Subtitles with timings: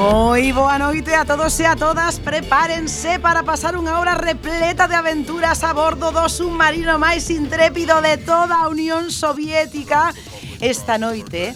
[0.00, 2.16] Moi boa noite a todos e a todas.
[2.16, 8.16] Prepárense para pasar unha hora repleta de aventuras a bordo do submarino máis intrépido de
[8.16, 10.16] toda a Unión Soviética.
[10.56, 11.52] Esta noite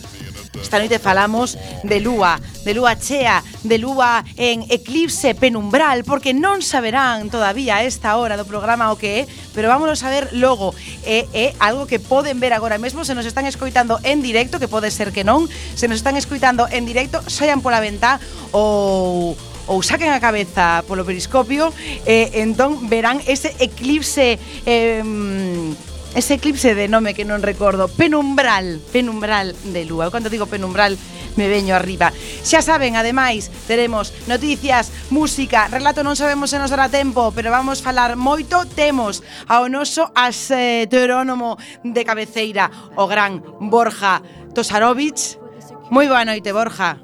[0.60, 6.60] Esta noite falamos de lúa, de lúa chea, de lúa en eclipse penumbral, porque non
[6.60, 10.76] saberán todavía a esta hora do programa o que é, pero vámonos a ver logo.
[11.02, 14.68] É, é algo que poden ver agora mesmo, se nos están escoitando en directo, que
[14.68, 18.20] pode ser que non, se nos están escoitando en directo, saian pola ventá
[18.52, 19.34] ou
[19.64, 21.72] ou saquen a cabeza polo periscopio,
[22.04, 24.36] eh, entón verán ese eclipse
[24.68, 25.00] eh,
[26.14, 30.06] ese eclipse de nome que non recordo, penumbral, penumbral de lúa.
[30.06, 30.94] Eu cando digo penumbral
[31.36, 32.14] me veño arriba.
[32.46, 37.82] Xa saben, ademais, teremos noticias, música, relato non sabemos se nos dará tempo, pero vamos
[37.82, 44.22] falar moito, temos ao noso asterónomo de cabeceira, o gran Borja
[44.54, 45.42] Tosarovich.
[45.90, 47.02] Moi boa noite, Borja.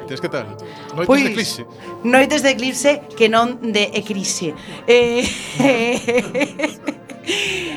[0.00, 0.48] Noites, que tal?
[0.96, 1.60] Noites pois, de eclipse.
[2.08, 4.56] Noites de eclipse que non de eclipse.
[4.88, 5.28] Eh,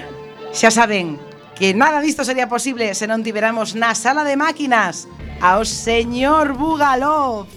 [0.60, 1.16] Xa saben
[1.56, 5.08] que nada disto sería posible se non tiveramos na sala de máquinas.
[5.40, 7.48] Ao señor Bugalov.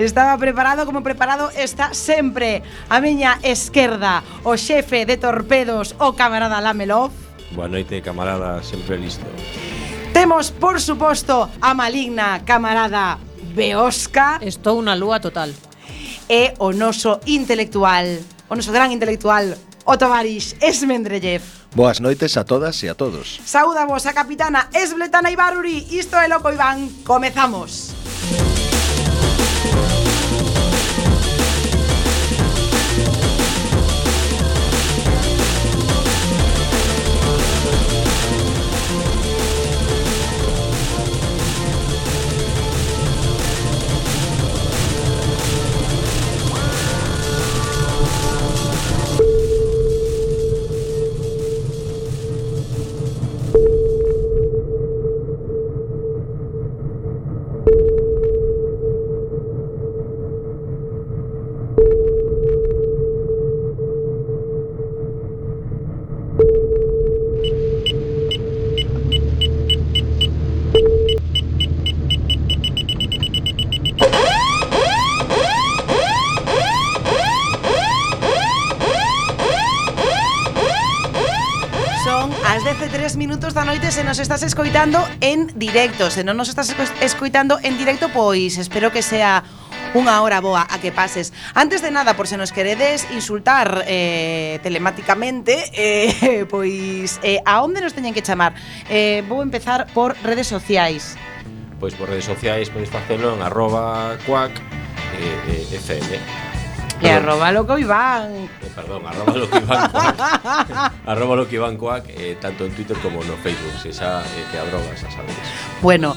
[0.00, 2.64] Estaba preparado como preparado está sempre.
[2.88, 7.12] A miña esquerda O xefe de torpedos, o camarada Lamelov.
[7.52, 9.28] Boa noite, camarada, sempre listo.
[10.16, 13.20] Temos, por suposto, a maligna camarada
[13.52, 14.40] Beosca.
[14.40, 15.52] Estou na lúa total.
[16.32, 19.56] E o noso intelectual o noso gran intelectual,
[19.88, 21.40] o Tovarix Esmendrellev.
[21.72, 23.40] Boas noites a todas e a todos.
[23.48, 25.88] Sauda vos a capitana Esbletana Ibaruri.
[25.88, 27.00] Isto é Loco Iván.
[27.00, 27.96] Comezamos.
[27.96, 30.11] Comezamos.
[83.92, 86.10] se nos estás escoitando en directo.
[86.10, 86.72] Se non nos estás
[87.04, 89.44] escoitando en directo, pois espero que sea
[89.92, 91.36] unha hora boa a que pases.
[91.52, 97.84] Antes de nada, por se nos queredes insultar eh, telemáticamente, eh, pois eh, a onde
[97.84, 98.56] nos teñen que chamar?
[98.88, 101.20] Eh, vou empezar por redes sociais.
[101.76, 104.56] Pois por redes sociais podes facelo en arroba cuac
[105.20, 106.51] eh, eh, FM.
[107.02, 108.32] Y arroba loco Iván.
[108.32, 110.92] Eh, perdón, arroba loco Iván Coac.
[111.06, 113.80] arroba que Iván Coac, eh, tanto en Twitter como no Facebook.
[113.82, 115.34] Se esa eh, que abrogas, xa sabes.
[115.80, 116.16] Bueno,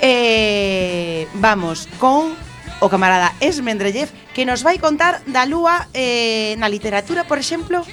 [0.05, 2.35] Eh, vamos con
[2.83, 7.87] o camarada Esmendrellev que nos vai contar da lúa eh, na literatura, por exemplo.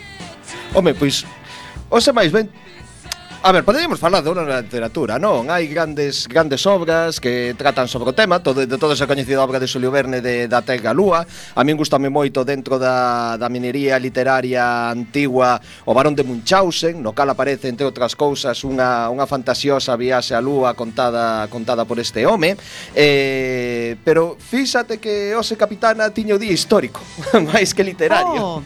[0.75, 1.23] Home, pois,
[1.87, 2.51] ose máis ben
[3.43, 5.49] A ver, poderíamos falar de unha literatura, non?
[5.49, 9.57] Hai grandes grandes obras que tratan sobre o tema, todo, de toda esa coñecida obra
[9.57, 11.25] de Xulio Verne de, da Terra Lúa.
[11.57, 15.57] A min gustame moito dentro da, da minería literaria antigua
[15.89, 20.41] o Barón de Munchausen, no cal aparece, entre outras cousas, unha, unha fantasiosa viaxe á
[20.45, 22.61] Lúa contada contada por este home.
[22.93, 27.01] Eh, pero fíxate que Ose Capitana tiño día histórico,
[27.57, 28.61] máis que literario.
[28.61, 28.63] Oh,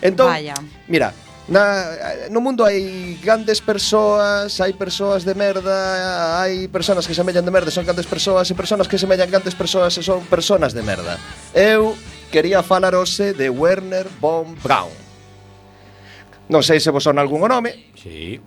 [0.00, 0.56] entón, Vaya.
[0.88, 1.12] mira,
[1.44, 1.92] Na,
[2.32, 7.68] no mundo hai grandes persoas, hai persoas de merda, hai personas que semellan de merda,
[7.68, 11.20] son grandes persoas, e persoas que semellan grandes persoas e son personas de merda.
[11.52, 12.00] Eu
[12.32, 14.96] quería falar hoxe de Werner von Braun.
[16.48, 17.92] Non sei se vos son algún o nome.
[17.92, 18.40] Sí.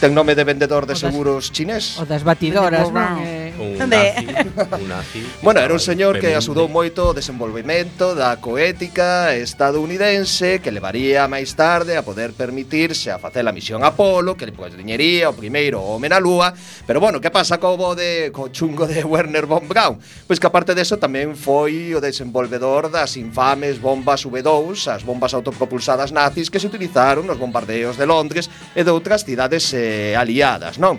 [0.00, 1.96] Ten nome de vendedor de das, seguros chinés.
[1.98, 3.22] O das batidoras, non?
[3.22, 4.26] Eh, un nazi,
[4.82, 5.20] un nazi.
[5.40, 11.54] Bueno, era un señor que axudou moito o desenvolvemento da coética estadounidense que levaría máis
[11.54, 16.10] tarde a poder permitirse a facer a misión Apolo, que le diñería o primeiro home
[16.10, 16.50] na lúa,
[16.84, 20.00] pero bueno, que pasa co bo de co chungo de Werner von Braun?
[20.26, 26.10] Pois que aparte deso tamén foi o desenvolvedor das infames bombas V2, as bombas autopropulsadas
[26.10, 30.80] nazis que se utilizaron nos bombardeos de Londres e de outras cidades eh, eh, aliadas,
[30.80, 30.96] non?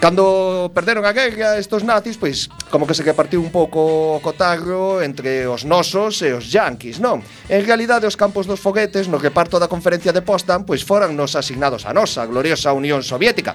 [0.00, 5.04] Cando perderon a guerra estos nazis, pois como que se repartiu un pouco o cotagro
[5.04, 7.20] entre os nosos e os yanquis, non?
[7.52, 11.36] En realidade, os campos dos foguetes no reparto da conferencia de Potsdam pois foran nos
[11.36, 13.52] asignados a nosa gloriosa Unión Soviética.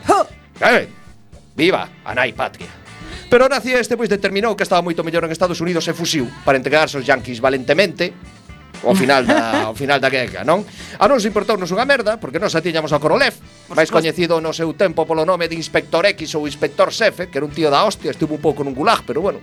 [0.61, 0.85] Eh,
[1.57, 2.69] viva a nai patria!
[3.25, 6.29] Pero o nazi este pois determinou que estaba moito mellor en Estados Unidos e fusiu
[6.45, 8.13] para entregarse aos yanquis valentemente
[8.83, 10.65] ao final da, ao final da guerra, non?
[10.99, 13.37] A nos importounos unha merda, porque nós atiñamos ao Korolev,
[13.71, 17.45] máis coñecido no seu tempo polo nome de Inspector X ou Inspector Sefe, que era
[17.47, 19.39] un tío da hostia, estuvo un pouco nun gulag, pero bueno.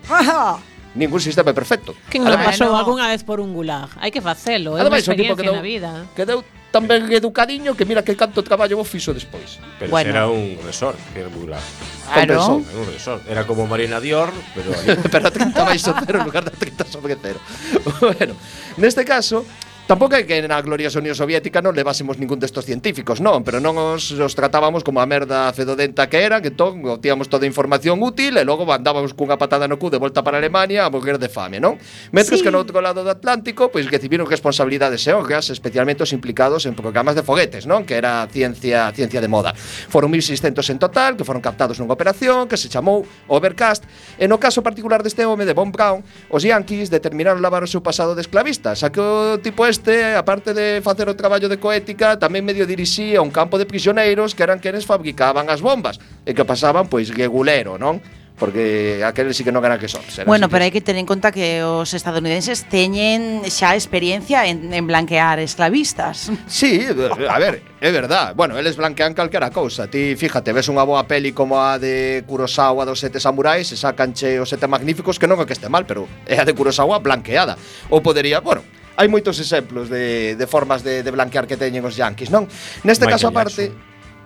[0.94, 1.96] ningún sistema é perfecto.
[2.12, 3.88] Que non pasou algunha vez por un gulag.
[3.96, 5.90] Hai que facelo, é unha experiencia que deu, na vida.
[6.12, 9.60] Que deu tan ben educadiño que mira que canto traballo vos fixo despois.
[9.78, 10.08] Pero bueno.
[10.10, 11.68] era un resort, que era muy largo.
[12.08, 12.32] Claro.
[12.32, 13.22] Era un resort.
[13.28, 14.72] Era como Marina Dior, pero...
[15.12, 17.38] pero a 30 máis o cero en lugar de 30 sobre cero.
[18.00, 18.34] bueno,
[18.80, 19.44] neste caso,
[19.82, 23.74] Tampouco é que na gloriosa Unión Soviética non levásemos ningún destos científicos, non, pero non
[23.74, 27.98] os, os tratábamos como a merda fedodenta que era, que entón obtíamos toda a información
[27.98, 31.26] útil e logo andábamos cunha patada no cu de volta para Alemania a morrer de
[31.26, 31.82] fame, non?
[32.14, 32.46] Mentres sí.
[32.46, 37.18] que no outro lado do Atlántico, pois recibiron responsabilidades xeógrafas, especialmente os implicados en programas
[37.18, 37.82] de foguetes, non?
[37.82, 39.50] Que era ciencia ciencia de moda.
[39.90, 43.82] Foron 1600 en total, que foron captados nunha operación que se chamou Overcast,
[44.14, 47.82] e no caso particular deste home de Von Braun, os yanquis determinaron lavar o seu
[47.82, 52.20] pasado de esclavista, xa que o tipo este, aparte de facer o traballo de coética,
[52.20, 55.96] tamén medio dirixía un campo de prisioneiros que eran quenes fabricaban as bombas
[56.28, 58.04] e que pasaban pois regulero, non?
[58.42, 60.02] porque aqueles sí que non eran que son.
[60.26, 64.82] Bueno, pero hai que tener en conta que os estadounidenses teñen xa experiencia en, en
[64.82, 66.26] blanquear esclavistas.
[66.50, 68.34] Sí, a ver, é verdad.
[68.34, 69.86] Bueno, eles blanquean calquera cousa.
[69.86, 74.42] Ti, fíjate, ves unha boa peli como a de Kurosawa dos sete samurais e sacanche
[74.42, 77.54] os sete magníficos que non é que este mal, pero é a de Kurosawa blanqueada.
[77.94, 81.96] Ou podería, bueno, hai moitos exemplos de, de formas de, de blanquear que teñen os
[81.96, 82.48] yanquis, non?
[82.84, 83.72] Neste Michael caso aparte,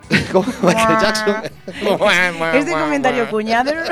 [0.33, 1.35] Como Michael Jackson.
[2.55, 3.73] Este comentario cuñado.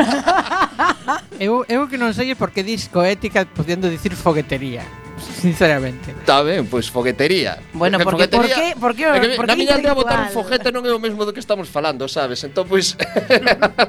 [1.41, 4.87] Eu, eu que non sei é porque dis coética podendo dicir foguetería
[5.19, 6.11] Sinceramente.
[6.11, 7.59] Está ben, pois foguetería.
[7.73, 10.95] Bueno, porque, foguetería, porque, porque, porque, porque Na miña aldea botar un foguete non é
[10.95, 12.43] o mesmo do que estamos falando, sabes?
[12.47, 12.95] Entón, pois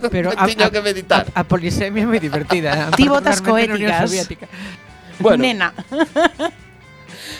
[0.10, 1.30] Pero a, tiño que meditar.
[1.38, 4.10] A, a polisemia é moi divertida Ti botas coéticas.
[5.22, 5.40] Bueno.
[5.46, 5.70] Nena.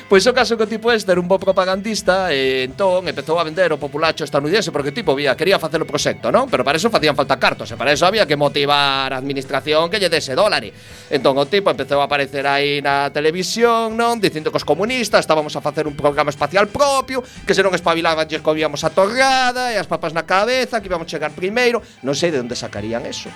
[0.06, 3.44] Pois o caso que o tipo este era un bo propagandista e entón empezou a
[3.44, 6.46] vender o populacho estadounidense porque o tipo vía, quería facer o proxecto, non?
[6.46, 9.98] Pero para eso facían falta cartos e para eso había que motivar a administración que
[9.98, 10.78] lle dese dólares.
[11.10, 14.22] Entón o tipo empezou a aparecer aí na televisión, non?
[14.22, 18.30] Dicindo que os comunistas estábamos a facer un programa espacial propio, que se non espabilaban
[18.30, 21.82] lle comíamos a torrada e as papas na cabeza, que íbamos chegar primeiro.
[22.06, 23.34] Non sei de onde sacarían eso.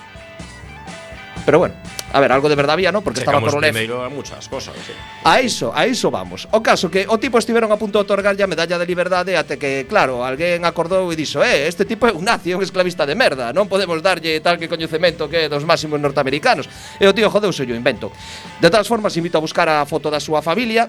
[1.44, 1.74] Pero bueno,
[2.12, 3.00] a ver, algo de verdad había, ¿no?
[3.00, 3.72] Porque Checamos estaba Korolev.
[3.72, 4.74] primeiro a muchas cosas.
[4.86, 4.92] Sí.
[5.24, 6.46] A iso, a iso vamos.
[6.52, 9.56] O caso que o tipo estiveron a punto de otorgarlle a medalla de liberdade até
[9.58, 13.08] que, claro, alguén acordou e dixo, "Eh, este tipo é un nazi, é un esclavista
[13.08, 16.68] de merda, non podemos darlle tal que coñecemento que é dos máximos norteamericanos."
[17.00, 18.12] E o tío jodeuse o invento.
[18.60, 20.86] De todas formas, invito a buscar a foto da súa familia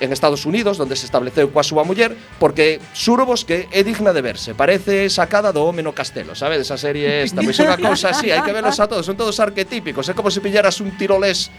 [0.00, 4.22] en Estados Unidos, donde se estableceu coa súa muller, porque xurobos que é digna de
[4.22, 4.54] verse.
[4.56, 6.56] Parece sacada do Home no Castelo, sabe?
[6.60, 9.36] Esa serie esta, pois é unha cousa así, hai que velos a todos, son todos
[9.42, 11.52] arquetípicos, é como se pillaras un tirolés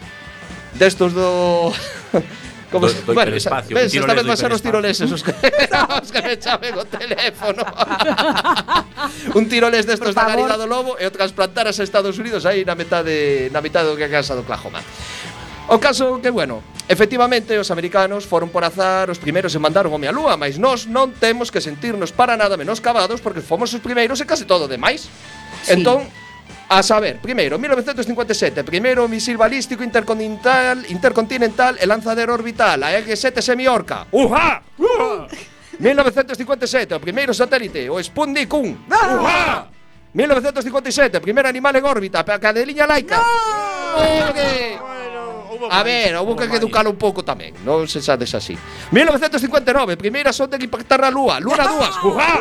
[0.75, 1.69] destos do
[2.73, 5.29] Como Do- do bueno, hiperespacio, ves, esta vez van ser os tiroleses os que,
[6.01, 7.61] os que me chamen o teléfono.
[9.37, 10.25] un tirolés destos da.
[10.25, 13.93] Garida do Lobo e o transplantaras a Estados Unidos aí na metade na mitad do
[13.93, 14.81] que é casa do Oklahoma.
[15.67, 19.95] O caso que, bueno, efectivamente os americanos foron por azar os primeiros en mandar un
[19.95, 23.71] home á lúa, mas nós non temos que sentirnos para nada menos cavados porque fomos
[23.71, 25.07] os primeiros e case todo demais.
[25.63, 25.79] Sí.
[25.79, 26.03] Entón,
[26.67, 34.11] a saber, primeiro, 1957, primeiro misil balístico intercontinental, intercontinental e lanzadero orbital, a EG-7 Semiorca.
[34.11, 34.59] Uha!
[34.75, 35.27] Uha!
[35.79, 38.91] 1957, o primeiro satélite, o Sputnik 1.
[38.91, 39.71] Uha!
[40.13, 43.17] 1957, primeiro animal en órbita, a cadeliña laica.
[43.17, 44.92] No!
[45.69, 48.57] a ver, houve que educalo un pouco tamén, non se sades así.
[48.91, 52.09] 1959, primeira sonda que impactar a Lúa, Luna 2.
[52.09, 52.31] Ujá!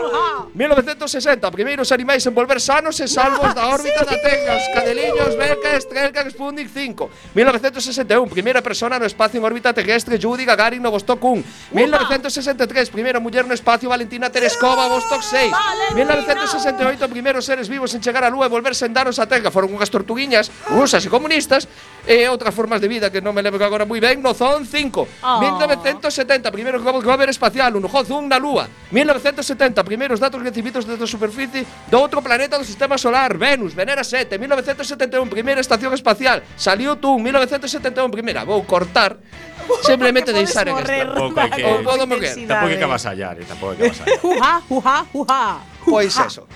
[0.55, 4.09] 1960, primeiros animais en volver sanos e salvos da órbita sí.
[4.09, 7.35] da Terra, os cadeliños, Belka, Strelka, Sputnik 5.
[7.35, 11.73] 1961, primeira persona no espacio en órbita terrestre, Judy Gagarin, no Vostok 1.
[11.73, 15.50] 1963, primeira muller no espacio, Valentina Tereskova, Vostok 6.
[15.50, 15.97] Valentina.
[15.97, 19.88] 1968, primeiros seres vivos en chegar á Lúa e volver sendaros á Terra, foron unhas
[19.88, 21.69] tortuguiñas rusas e comunistas
[22.06, 25.23] e outras formas de vida que non me lembro agora moi ben, no Zon 5.
[25.23, 25.38] Oh.
[25.38, 28.66] 1970, primeiro rover espacial, un Hozun na Lúa.
[28.90, 34.02] 1970, primeiros datos recibidos desde a superficie do outro planeta do sistema solar, Venus, Venera
[34.02, 34.38] 7.
[34.38, 38.42] 1971, primeira estación espacial, saliu tú, 1971, primeira.
[38.42, 39.16] Vou cortar
[39.82, 41.06] Simplemente deixar en esta.
[41.06, 44.18] Tampouco hai que, tampouco hai que avasallar, eh, tampouco hai que avasallar.
[44.18, 45.42] Juja, juja, juja.
[45.85, 46.47] Pois eso.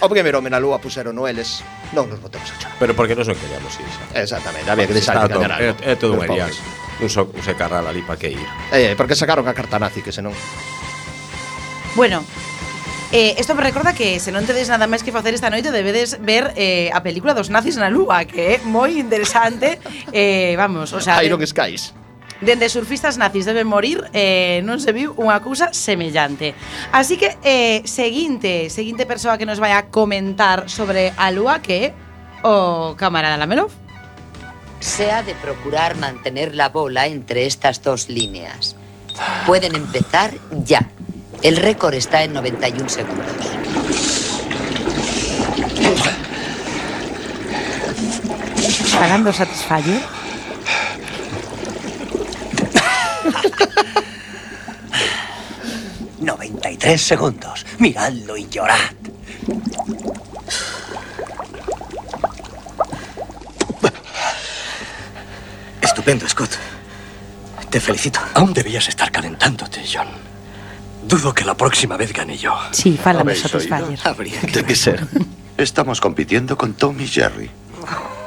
[0.00, 1.60] O primeiro home na lúa puseron no eles,
[1.92, 2.76] non nos botemos a chorar.
[2.80, 4.04] Pero porque non son queríamos ir xa.
[4.16, 5.76] Exactamente, había que deixar que gañar algo.
[5.84, 6.56] É, todo un erias.
[7.04, 8.48] Un so, se carral ali para que ir.
[8.72, 10.32] Eh, eh, porque sacaron a carta nazi que senón.
[11.94, 12.24] Bueno,
[13.12, 16.22] Eh, esto me recorda que se non tedes nada máis que facer esta noite Debedes
[16.22, 19.82] ver eh, a película dos nazis na lúa Que é moi interesante
[20.14, 21.90] eh, Vamos, o sea, Iron Skies
[22.40, 26.56] dende surfistas nazis deben morir, eh, non se viu unha cousa semellante.
[26.92, 31.92] Así que eh, seguinte, seguinte persoa que nos vai a comentar sobre a lúa que
[31.92, 31.94] é
[32.42, 33.70] o camarada Lamelov.
[34.80, 38.76] Se ha de procurar mantener la bola entre estas dos líneas.
[39.44, 40.32] Pueden empezar
[40.64, 40.88] ya.
[41.42, 43.36] El récord está en 91 segundos.
[48.96, 50.19] Falando Satisfyer.
[56.20, 57.64] ¡93 segundos!
[57.78, 58.78] Miradlo y llorad.
[65.80, 66.50] Estupendo, Scott.
[67.70, 68.20] Te felicito.
[68.34, 70.08] Aún debías estar calentándote, John.
[71.06, 72.54] Dudo que la próxima vez gane yo.
[72.72, 73.82] Sí, ¿Habéis Satisfyer.
[73.84, 74.00] oído?
[74.04, 75.06] Habría que ser
[75.56, 77.50] Estamos compitiendo con Tom y Jerry.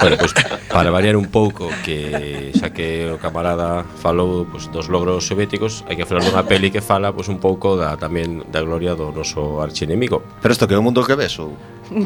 [0.00, 0.34] bueno, pues,
[0.68, 5.96] para variar un pouco que xa que o camarada falou pues, dos logros soviéticos, hai
[5.96, 9.60] que falar dunha peli que fala pues, un pouco da tamén da gloria do noso
[9.60, 10.24] archienemigo.
[10.40, 11.52] Pero isto que é o mundo que ves ou?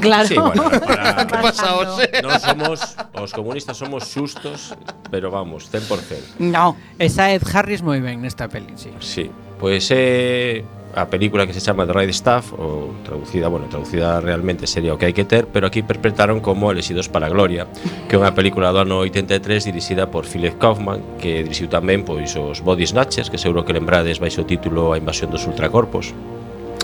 [0.01, 0.27] Claro.
[0.27, 1.27] Sí, bueno, para...
[1.29, 2.09] que pasa, José?
[2.25, 4.73] Non somos os comunistas somos xustos,
[5.13, 6.41] pero vamos, 100%.
[6.41, 8.91] No, esa Ed Harris moi ben nesta peli, sí.
[8.99, 9.25] Sí,
[9.61, 14.21] pois pues, eh a película que se chama The Right Stuff, ou traducida, bueno, traducida
[14.23, 17.67] realmente sería o que hai que ter, pero aquí interpretaron como Elegidos para a Gloria,
[18.07, 22.33] que é unha película do ano 83 dirixida por Philip Kaufman, que dirixiu tamén pois
[22.39, 26.15] os Body Snatchers, que seguro que lembrades baixo o título A invasión dos ultracorpos.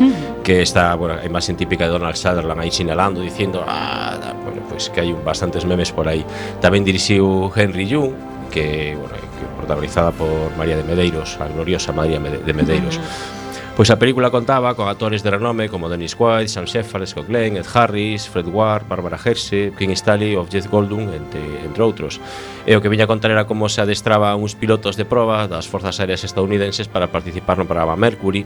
[0.01, 0.43] Mm.
[0.43, 4.89] Que está, bueno, a imaxe típica de Donald Sutherland aí sinalando, dicindo ah, bueno, pois
[4.89, 6.25] que hai un, bastantes memes por aí
[6.59, 8.17] tamén dirixiu Henry Jung
[8.49, 12.99] que, bueno, que protagonizada por María de Medeiros a gloriosa María de Medeiros.
[12.99, 13.40] Mm.
[13.81, 17.57] Pois a película contaba con actores de renome como Dennis Quaid, Sam Shepard, Scott Glenn,
[17.57, 22.21] Ed Harris, Fred Ward, Barbara Hershey, King Stanley ou Jeff Goldblum, entre, entre outros.
[22.69, 25.65] E o que viña a contar era como se adestraba uns pilotos de proba das
[25.65, 28.45] forzas aéreas estadounidenses para participar no programa Mercury,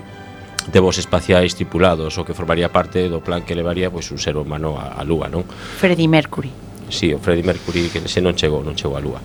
[0.71, 4.39] de voos espaciais tripulados, o que formaría parte do plan que levaría pois un ser
[4.39, 5.43] humano á, á Lúa, non?
[5.51, 6.55] Freddie Mercury.
[6.87, 9.19] Si, sí, o Freddie Mercury que se non chegou, non chegou á Lúa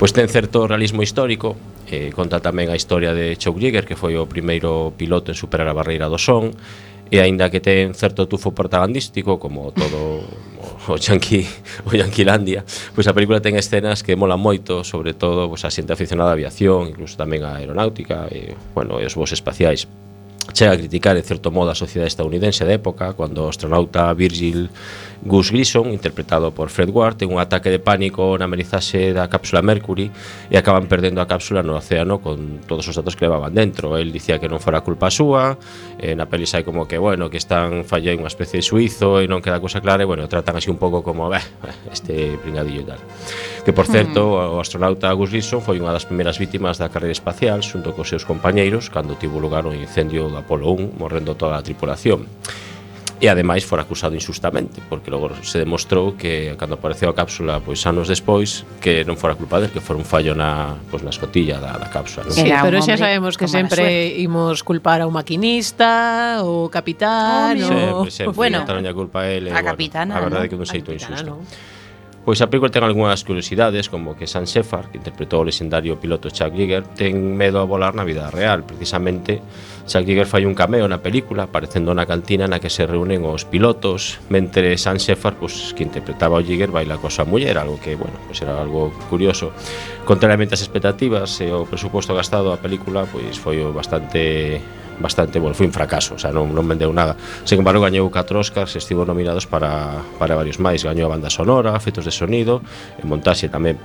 [0.00, 1.60] pois ten certo realismo histórico,
[1.92, 5.68] eh, conta tamén a historia de Chuck Yeager, que foi o primeiro piloto en superar
[5.68, 6.56] a barreira do son,
[7.12, 10.24] e aínda que ten certo tufo propagandístico como todo
[10.88, 11.44] o Yankee,
[11.84, 12.64] o Yanquilandia,
[12.96, 16.36] pois a película ten escenas que molan moito, sobre todo pois a xente aficionada á
[16.40, 19.84] aviación, incluso tamén á aeronáutica e, bueno, e os voos espaciais.
[20.56, 24.72] Chega a criticar en certo modo a sociedade estadounidense da época, cando o astronauta Virgil
[25.22, 29.60] Gus Grissom, interpretado por Fred Ward, ten un ataque de pánico na merizaxe da cápsula
[29.60, 30.08] Mercury
[30.48, 34.00] e acaban perdendo a cápsula no océano con todos os datos que levaban dentro.
[34.00, 35.60] El dicía que non fora culpa súa,
[36.00, 39.28] e na peli sai como que, bueno, que están fallei unha especie de suizo e
[39.28, 41.44] non queda cosa clara e, bueno, tratan así un pouco como, beh,
[41.92, 43.00] este pringadillo e tal.
[43.60, 44.56] Que, por certo, hmm.
[44.56, 48.24] o astronauta Gus Grissom foi unha das primeiras vítimas da carreira espacial xunto cos seus
[48.24, 52.24] compañeiros cando tivo lugar o incendio do Apolo 1, morrendo toda a tripulación
[53.20, 57.84] e ademais fora acusado injustamente, porque logo se demostrou que cando apareceu a cápsula pois
[57.84, 61.60] anos despois que non fora culpa del, que fora un fallo na pois na escotilla
[61.60, 62.32] da, da cápsula, non?
[62.32, 68.08] Sí, Era pero xa sabemos que sempre imos culpar ao maquinista, o capitán, oh, o...
[68.08, 70.50] Sempre, sempre, bueno, a culpa a ele, a bueno, capitana, a verdade no?
[70.50, 71.36] que non sei tú injusto.
[71.36, 71.44] No.
[72.24, 76.28] Pois a película ten algunhas curiosidades, como que Sam Shepard, que interpretou o legendario piloto
[76.32, 79.40] Chuck Yeager, ten medo a volar na vida real, precisamente
[79.86, 84.20] Schwarzenegger fai un cameo na película aparecendo na cantina na que se reúnen os pilotos
[84.28, 88.16] mentre Sam Shepard, pues, que interpretaba o Jigger, baila coa súa muller algo que, bueno,
[88.26, 89.52] pues era algo curioso
[90.04, 94.60] contrariamente ás expectativas e o presuposto gastado a película pois pues, foi bastante
[95.00, 97.16] bastante, bueno, foi un fracaso, o sea, non, non vendeu nada.
[97.48, 101.72] Sen embargo, gañou 4 Oscars, estivo nominados para, para varios máis, gañou a banda sonora,
[101.72, 102.60] efectos de sonido,
[103.00, 103.80] e montaxe tamén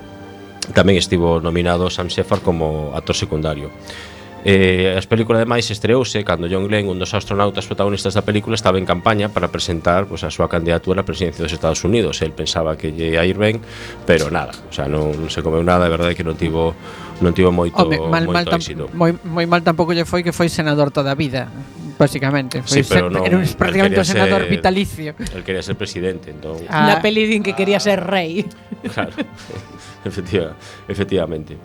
[0.74, 3.72] tamén estivo nominado Sam Shepard como actor secundario.
[4.46, 8.78] Eh, as película ademais estreouse cando John Glenn, un dos astronautas protagonistas da película, estaba
[8.78, 12.22] en campaña para presentar pues, a súa candidatura á presidencia dos Estados Unidos.
[12.22, 13.58] El pensaba que lle ia ir ben,
[14.06, 16.78] pero nada, o sea, non, non se comeu nada, a verdade é que non tivo
[17.25, 18.86] non tivo moito, Home, mal, moito mal, éxito.
[18.94, 21.50] Moi, moi mal tampouco lle foi que foi senador toda a vida
[21.98, 22.62] básicamente.
[22.62, 25.18] Foi sí, pero no, era un, prácticamente un senador ser, vitalicio.
[25.34, 26.62] Él quería ser presidente, entón.
[26.70, 28.46] Ah, la peli din que quería ser rei.
[28.94, 29.18] Claro,
[30.06, 30.54] efectiva,
[30.86, 31.58] efectivamente.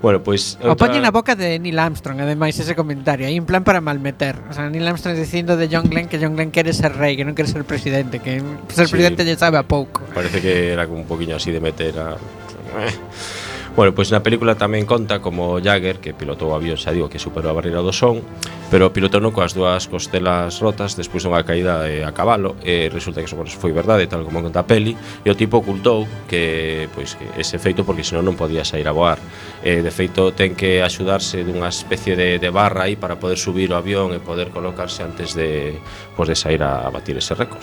[0.00, 0.72] Bueno, pois pues, outra...
[0.72, 3.26] O poñen na boca de Neil Armstrong, ademais, ese comentario.
[3.26, 4.38] Aí en plan para malmeter.
[4.46, 7.26] O sea, Neil Armstrong dicindo de John Glenn que John Glenn quere ser rei Que
[7.26, 8.38] non quere ser presidente Que
[8.70, 8.94] ser sí.
[8.94, 10.06] presidente lle sabe a pouco.
[10.14, 12.14] Parece que era como un poquinho así de meter a...
[13.78, 17.22] Bueno, pois na película tamén conta como Jagger, que pilotou o avión, xa digo, que
[17.22, 18.26] superou a barreira do son,
[18.74, 23.22] pero pilotou non coas dúas costelas rotas despois dunha caída eh, a cabalo, e resulta
[23.22, 27.14] que eso foi verdade, tal como conta a peli, e o tipo ocultou que pois
[27.14, 29.22] que ese feito porque senón non podía sair a voar.
[29.62, 33.70] Eh, de feito ten que axudarse dunha especie de, de barra aí para poder subir
[33.70, 35.78] o avión e poder colocarse antes de
[36.18, 37.62] pois de sair a, a batir ese récord.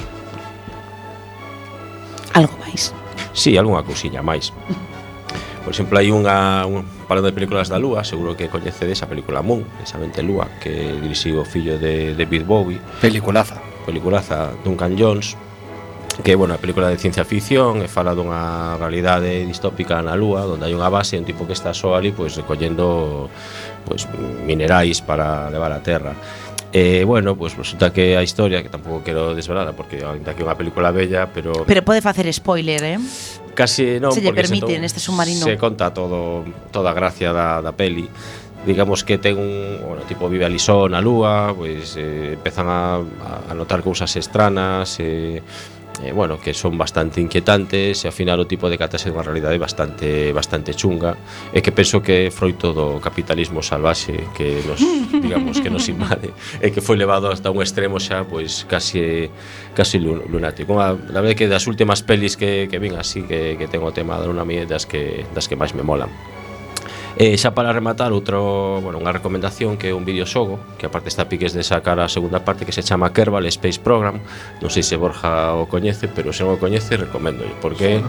[2.31, 2.95] Algo máis.
[3.35, 4.55] Sí, algunha cousiña máis.
[5.65, 9.41] Por exemplo, hai unha, un parado de películas da Lúa, seguro que coñecedes a película
[9.41, 10.69] Moon, esa mente Lúa, que
[11.01, 12.77] dirixiu o fillo de David Bowie.
[13.01, 13.57] Peliculaza.
[13.81, 15.33] Peliculaza, Duncan Jones,
[16.21, 20.69] que, bueno, a película de ciencia ficción e fala dunha realidade distópica na Lúa, onde
[20.69, 23.25] hai unha base e un tipo que está só ali, pois, recollendo
[23.89, 24.05] pois,
[24.45, 26.13] minerais para levar a terra.
[26.69, 30.45] E, bueno, pois resulta que a historia, que tampouco quero desvelar, porque ainda que é
[30.45, 31.65] unha película bella, pero...
[31.65, 33.01] Pero pode facer spoiler, eh?
[33.55, 35.47] case non se lle permite se to, neste submarino.
[35.47, 38.05] se conta todo toda a gracia da, da peli.
[38.65, 42.99] Digamos que ten un bueno, tipo vive Alison na lúa pois eh, empezan a,
[43.49, 45.39] a notar cousas estranas eh,
[46.03, 49.23] eh, bueno, que son bastante inquietantes e ao final o tipo de catas é unha
[49.23, 51.15] realidade bastante bastante chunga
[51.53, 54.81] e que penso que é froito do capitalismo salvaxe que nos,
[55.23, 59.29] digamos, que nos invade e que foi levado hasta un extremo xa pois casi
[59.77, 60.75] casi lunático.
[60.75, 63.95] Unha, la verdade que das últimas pelis que, que vin así que, que tengo o
[63.95, 66.11] tema da unha mía das que, das que máis me molan.
[67.15, 71.31] E xa para rematar outro, bueno, unha recomendación que é un videoxogo que aparte está
[71.31, 74.19] piques de sacar a segunda parte que se chama Kerbal Space Program.
[74.59, 78.03] Non sei se Borja o coñece, pero se non o coñece recomendo porque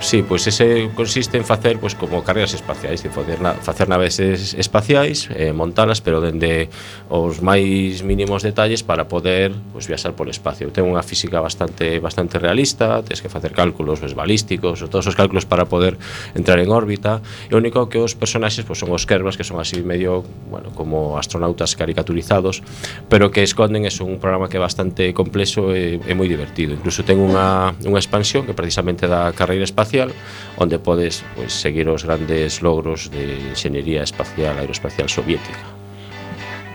[0.00, 4.16] Sí, pois ese consiste en facer pois como carreras espaciais, de facer, na, facer naves
[4.56, 6.72] espaciais, eh, montalas, pero dende
[7.12, 10.72] os máis mínimos detalles para poder pois viaxar polo espacio.
[10.72, 15.44] Ten unha física bastante bastante realista, tens que facer cálculos pois, balísticos, todos os cálculos
[15.44, 16.00] para poder
[16.32, 17.20] entrar en órbita.
[17.52, 20.72] E o único que os personaxes pois son os Kerbas que son así medio, bueno,
[20.72, 22.64] como astronautas caricaturizados,
[23.12, 26.72] pero que esconden é un programa que é bastante complexo e, e moi divertido.
[26.72, 30.14] Incluso ten unha, unha expansión que precisamente da carreira espacial espacial
[30.56, 35.66] onde podes pois, seguir os grandes logros de enxeñería espacial aeroespacial soviética.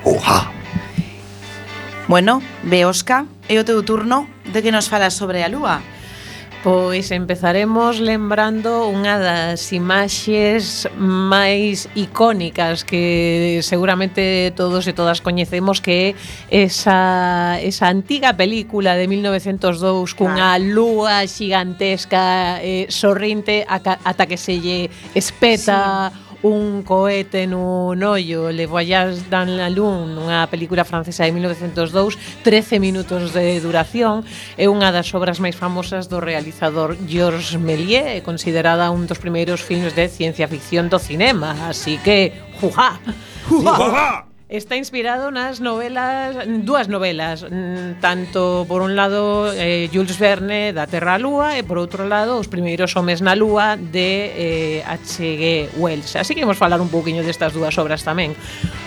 [0.04, 0.52] Oja!
[2.08, 5.82] Bueno, Beosca, é o teu turno de que nos falas sobre a Lúa.
[6.66, 16.18] Pois empezaremos lembrando unha das imaxes máis icónicas que seguramente todos e todas coñecemos que
[16.50, 24.58] é esa, esa antiga película de 1902 cunha lúa xigantesca eh, sorrinte ata que se
[24.58, 31.26] lle espeta sí un cohete nun ollo, Le Voyage dans la Lune, unha película francesa
[31.26, 34.22] de 1902, 13 minutos de duración,
[34.54, 39.98] é unha das obras máis famosas do realizador Georges Méliès, considerada un dos primeiros filmes
[39.98, 43.02] de ciencia ficción do cinema, así que, ¡jujá!
[43.50, 43.74] ¡Jujá!
[43.82, 44.35] ¡Jujá!
[44.48, 50.86] Está inspirado nas novelas, dúas novelas, mm, tanto por un lado eh, Jules Verne da
[50.86, 55.74] Terra a Lúa e por outro lado Os primeiros homes na Lúa de eh, H.G.
[55.82, 56.14] Wells.
[56.14, 58.38] Así que vamos falar un pouquiño destas dúas obras tamén.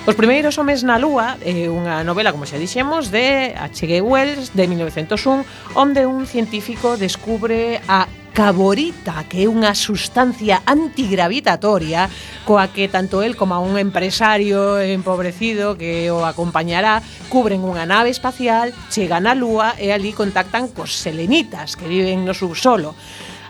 [0.06, 3.98] Os primeiros homes na Lúa é eh, unha novela, como xa dixemos, de H.G.
[3.98, 5.42] Wells de 1901,
[5.74, 8.06] onde un científico descubre a
[8.38, 12.06] caborita, que é unha sustancia antigravitatoria
[12.46, 18.70] coa que tanto el como un empresario empobrecido que o acompañará cubren unha nave espacial,
[18.94, 22.94] chegan á Lúa e ali contactan cos selenitas que viven no subsolo.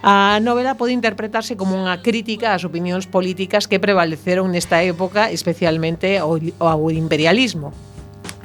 [0.01, 6.17] A novela pode interpretarse como unha crítica ás opinións políticas que prevaleceron nesta época, especialmente
[6.17, 7.77] ao imperialismo.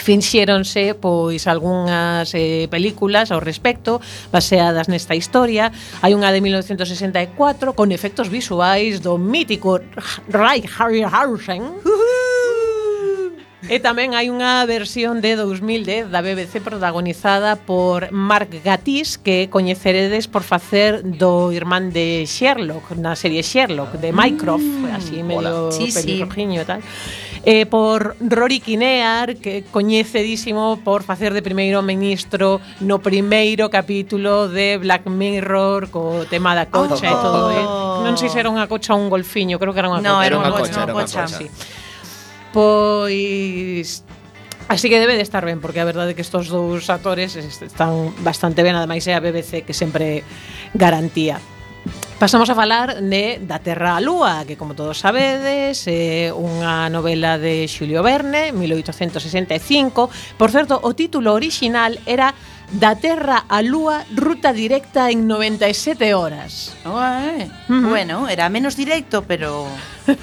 [0.04, 4.04] Finxéronse pois algunhas eh, películas ao respecto
[4.36, 5.72] baseadas nesta historia.
[6.04, 9.80] Hai unha de 1964 con efectos visuais do mítico
[10.28, 11.64] Ray Harryhausen.
[11.64, 12.23] Uh -huh.
[13.72, 20.28] E tamén hai unha versión de 2010 da BBC protagonizada por Mark Gatiss que coñeceredes
[20.28, 24.20] por facer do irmán de Sherlock na serie Sherlock de ah.
[24.20, 26.64] Mycroft, mm, así medio sí, pelirrojiño sí.
[26.64, 26.82] e tal.
[27.44, 34.76] Eh, por Rory Kinear que coñecedísimo por facer de primeiro ministro no primeiro capítulo de
[34.76, 37.16] Black Mirror co tema da cocha oh.
[37.16, 37.42] e todo.
[37.52, 37.64] Eh.
[37.64, 38.04] Oh.
[38.04, 40.20] Non sei se era unha cocha ou un golfiño, creo que era unha no, cocha.
[40.20, 41.24] No, era unha cocha, era unha cocha.
[41.32, 41.40] cocha.
[41.40, 41.48] Sí.
[42.54, 44.06] Pois
[44.68, 48.16] Así que debe de estar ben, porque a verdade é que estos dous actores están
[48.24, 50.24] bastante ben, ademais é a BBC que sempre
[50.74, 51.38] garantía.
[52.18, 57.36] Pasamos a falar de Da Terra á Lúa, que como todos sabedes é unha novela
[57.36, 60.08] de Xulio Verne, 1865.
[60.40, 62.32] Por certo, o título orixinal era
[62.74, 66.74] Da Terra á Lúa, ruta directa en 97 horas.
[66.82, 67.46] Ué.
[67.70, 69.68] Bueno, era menos directo, pero...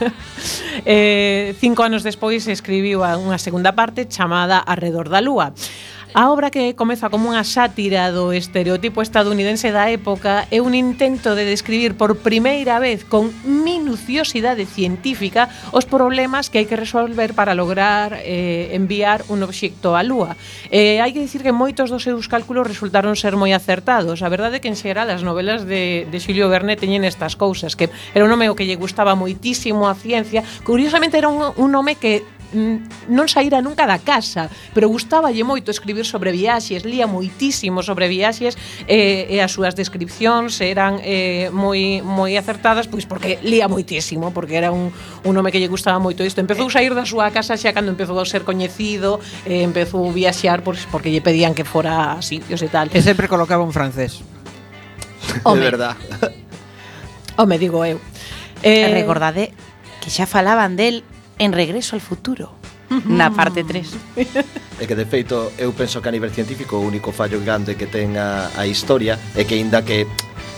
[0.84, 5.54] eh, cinco anos despois escribiu unha segunda parte chamada Arredor da Lúa.
[6.12, 11.38] A obra que comeza como unha sátira do estereotipo estadounidense da época é un intento
[11.38, 17.54] de describir por primeira vez con minuciosidade científica os problemas que hai que resolver para
[17.54, 20.34] lograr eh, enviar un obxecto á Lúa.
[20.74, 24.26] Eh, hai que dicir que moitos dos seus cálculos resultaron ser moi acertados.
[24.26, 27.78] A verdade é que en xeral as novelas de, de Xulio Verne teñen estas cousas,
[27.78, 27.86] que
[28.18, 30.42] era un home o que lle gustaba moitísimo a ciencia.
[30.66, 36.02] Curiosamente era un, un home que non saíra nunca da casa, pero gustáballe moito escribir
[36.04, 38.58] sobre viaxes, lía moitísimo sobre viaxes
[38.90, 44.58] eh, e as súas descripcións eran eh, moi moi acertadas, pois porque lía moitísimo, porque
[44.58, 44.90] era un,
[45.24, 46.42] un home que lle gustaba moito isto.
[46.42, 50.12] Empezou a sair da súa casa xa cando empezou a ser coñecido, eh, empezou a
[50.12, 52.90] viaxar pois, porque lle pedían que fora a sitios e tal.
[52.90, 54.22] E sempre colocaba un francés.
[55.44, 55.60] Home.
[55.60, 55.94] De verdad.
[57.36, 58.00] Home, digo eu.
[58.62, 59.54] Eh, Recordade
[60.00, 61.04] que xa falaban del
[61.40, 62.52] en Regreso al Futuro,
[63.08, 63.88] na parte 3.
[64.80, 67.84] É que de feito eu penso que a nivel científico o único fallo grande que
[67.84, 70.08] ten a, a historia é que aínda que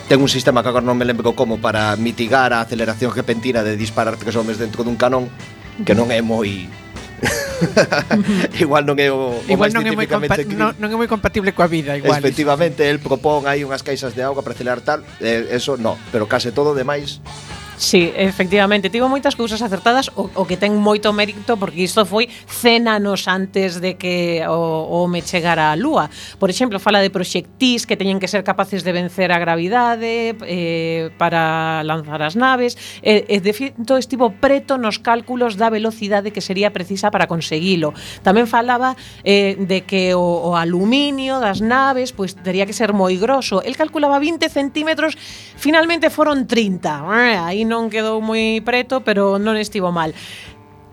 [0.06, 3.74] ten un sistema que agora non me lembro como para mitigar a aceleración repentina de
[3.74, 5.26] disparar tres homes dentro dun canón
[5.82, 6.70] que non é moi
[8.62, 11.66] igual non é o, o igual non é moi non, non é moi compatible coa
[11.66, 12.22] vida igual.
[12.22, 16.30] Efectivamente, el propón aí unhas caixas de auga para acelerar tal, eh, eso no, pero
[16.30, 17.18] case todo demais
[17.82, 22.30] Sí, efectivamente, tivo moitas cousas acertadas o, o que ten moito mérito porque isto foi
[22.46, 26.06] cenanos antes de que o, o me chegara a Lúa.
[26.38, 31.10] Por exemplo, fala de proxectís que teñen que ser capaces de vencer a gravidade eh,
[31.18, 32.78] para lanzar as naves.
[33.02, 37.98] E, e de feito, estivo preto nos cálculos da velocidade que sería precisa para conseguilo.
[38.22, 38.94] Tamén falaba
[39.26, 43.58] eh, de que o, o aluminio das naves pois pues, tería que ser moi grosso.
[43.58, 45.18] El calculaba 20 centímetros,
[45.58, 47.42] finalmente foron 30.
[47.42, 50.12] Aí non quedou moi preto, pero non estivo mal.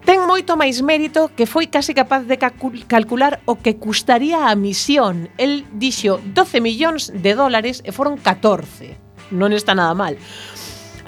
[0.08, 2.40] Ten moito máis mérito que foi case capaz de
[2.88, 5.28] calcular o que custaría a misión.
[5.36, 8.96] El dixo 12 millóns de dólares e foron 14.
[9.36, 10.16] Non está nada mal.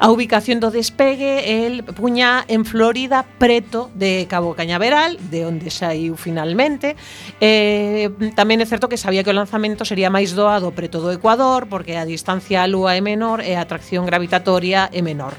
[0.01, 6.17] A ubicación do despegue el puña en Florida preto de Cabo Cañaveral, de onde saiu
[6.17, 6.97] finalmente.
[7.37, 11.69] Eh, tamén é certo que sabía que o lanzamento sería máis doado preto do Ecuador,
[11.69, 15.37] porque a distancia á Lúa é menor e a atracción gravitatoria é menor.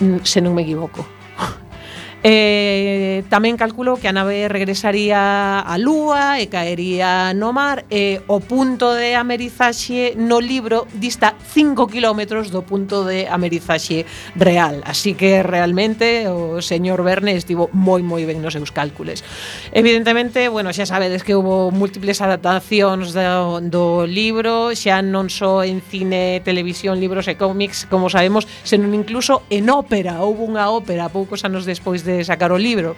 [0.00, 1.04] Mm, se non me equivoco.
[2.24, 8.42] Eh, tamén calculo que a nave regresaría á Lúa e caería no mar e o
[8.42, 14.02] punto de amerizaxe no libro dista 5 km do punto de amerizaxe
[14.34, 14.82] real.
[14.82, 19.22] Así que realmente o señor Verne estivo moi moi ben nos seus cálculos.
[19.70, 25.78] Evidentemente, bueno, xa sabedes que hubo múltiples adaptacións do, do libro, xa non só en
[25.86, 30.18] cine, televisión, libros e cómics, como sabemos, senón incluso en ópera.
[30.18, 32.96] Houve unha ópera poucos anos despois de de sacar o libro.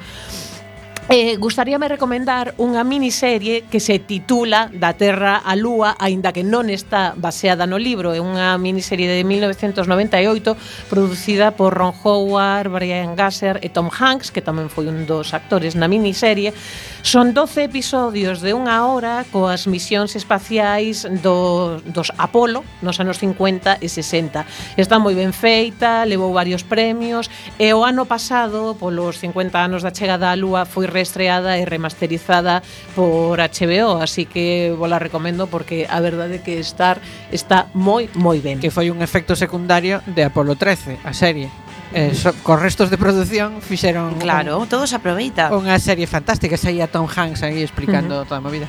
[1.11, 6.71] Eh, gustaríame recomendar unha miniserie que se titula Da Terra á Lúa, aínda que non
[6.71, 10.55] está baseada no libro, é unha miniserie de 1998
[10.87, 15.75] producida por Ron Howard, Brian Gasser e Tom Hanks, que tamén foi un dos actores
[15.75, 16.55] na miniserie,
[17.03, 23.81] Son 12 episodios de unha hora coas misións espaciais do, dos Apolo nos anos 50
[23.81, 24.45] e 60.
[24.77, 29.97] Está moi ben feita, levou varios premios e o ano pasado, polos 50 anos da
[29.97, 32.61] chegada á Lúa, foi reestreada e remasterizada
[32.93, 37.01] por HBO, así que vos la recomendo porque a verdade é que estar
[37.33, 38.61] está moi moi ben.
[38.61, 42.99] Que foi un efecto secundario de Apolo 13, a serie eh, so, cos restos de
[42.99, 45.51] produción fixeron Claro, un, todo se aproveita.
[45.51, 48.29] Unha serie fantástica, saía Tom Hanks aí explicando uh -huh.
[48.29, 48.69] toda a movida.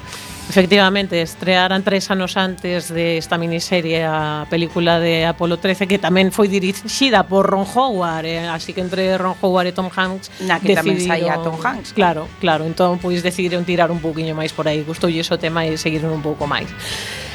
[0.51, 6.35] Efectivamente, estrearan tres anos antes desta esta miniserie a película de Apolo 13 que tamén
[6.35, 8.51] foi dirixida por Ron Howard, eh?
[8.51, 10.83] así que entre Ron Howard e Tom Hanks Na que decidiron...
[10.83, 14.83] tamén saía Tom Hanks Claro, claro, entón pois decidiron tirar un poquinho máis por aí
[14.83, 16.67] Gustoulle o tema e seguiron un pouco máis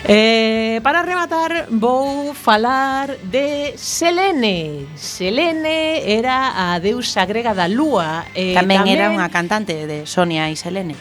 [0.05, 4.87] Eh, para rematar, vou falar de Selene.
[4.95, 8.23] Selene era a deusa grega da lúa.
[8.31, 10.95] Eh, tamén, tamén era unha cantante de Sonia e Selene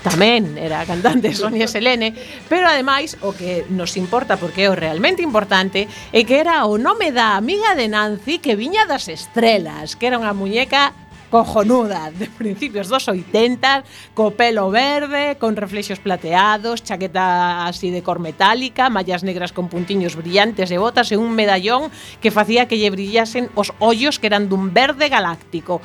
[0.00, 2.16] tamén era a cantante Sonia Selene,
[2.48, 6.80] pero ademais o que nos importa porque é o realmente importante é que era o
[6.80, 10.96] nome da amiga de Nancy que viña das estrelas, que era unha muñeca
[11.30, 18.18] cojonuda de principios dos 80 co pelo verde, con reflexos plateados, chaqueta así de cor
[18.18, 22.90] metálica, mallas negras con puntiños brillantes e botas e un medallón que facía que lle
[22.90, 25.78] brillasen os ollos que eran dun verde galáctico.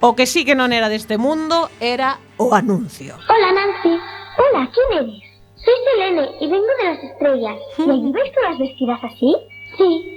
[0.00, 3.16] O que sí que non era deste mundo era o anuncio.
[3.16, 3.96] Hola Nancy.
[4.36, 5.24] Hola, ¿quién eres?
[5.56, 7.56] Soy Selene y vengo de las estrellas.
[7.78, 9.32] ¿Y allí vais todas vestidas así?
[9.78, 10.12] Sí.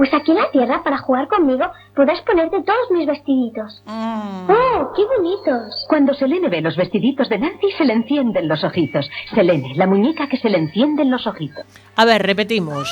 [0.00, 3.82] Pues aquí en la Tierra, para jugar conmigo, podrás ponerte todos mis vestiditos.
[3.86, 5.84] ¡Oh, qué bonitos!
[5.90, 9.10] Cuando Selene ve los vestiditos de Nancy, se le encienden los ojitos.
[9.34, 11.66] Selene, la muñeca que se le encienden los ojitos.
[11.96, 12.88] A ver, repetimos.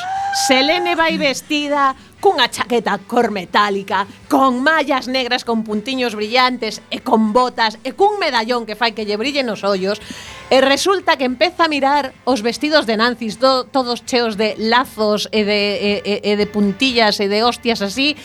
[0.47, 7.33] Selene vai vestida cunha chaqueta cor metálica, con mallas negras con puntiños brillantes e con
[7.33, 10.03] botas e cun medallón que fai que lle brillen os ollos,
[10.51, 15.31] e resulta que empeza a mirar os vestidos de Nancy do, todos cheos de lazos
[15.31, 18.19] e de, e, e, e de puntillas e de hostias así,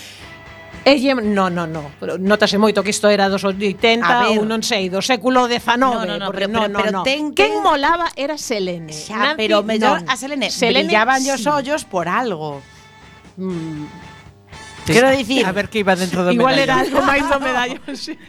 [0.86, 5.00] Ella, no, no, no, notase moito que isto era dos 80 ou non sei, do
[5.00, 7.02] século XIX, no, no, no, porque, pero, no, no, pero, no.
[7.08, 7.56] Ten, ten...
[7.56, 8.92] Quen molaba era Selene.
[8.92, 10.12] Xa, Nancy, pero mellor no.
[10.12, 11.32] a Selene, Selene brillaban sí.
[11.32, 12.60] os ollos por algo.
[13.38, 13.86] Mm.
[14.86, 14.94] Sí.
[14.94, 15.46] Quero dicir...
[15.46, 16.64] A ver que iba dentro do Igual medallón.
[16.64, 18.20] era algo máis do medallón, sí.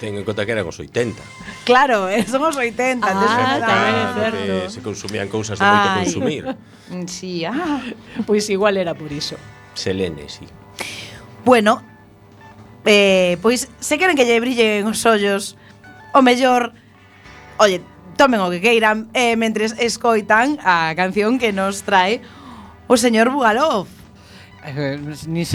[0.00, 1.22] Ten en conta que eran os 80.
[1.68, 3.04] Claro, son os 80.
[3.04, 4.52] Ah, claro, tamén é certo.
[4.72, 5.98] Se consumían cousas de moito Ai.
[6.02, 6.44] consumir.
[6.88, 7.84] Mm, sí, ah.
[8.24, 9.36] Pois pues igual era por iso.
[9.76, 10.48] Selene, sí.
[11.44, 11.84] Bueno,
[12.88, 15.60] eh, pois se queren que lle brillen os ollos,
[16.16, 16.72] o mellor,
[17.60, 17.84] oye,
[18.16, 22.24] tomen o que queiran, eh, mentres escoitan a canción que nos trae
[22.90, 23.86] o señor Bugalov.
[24.66, 24.98] Eh,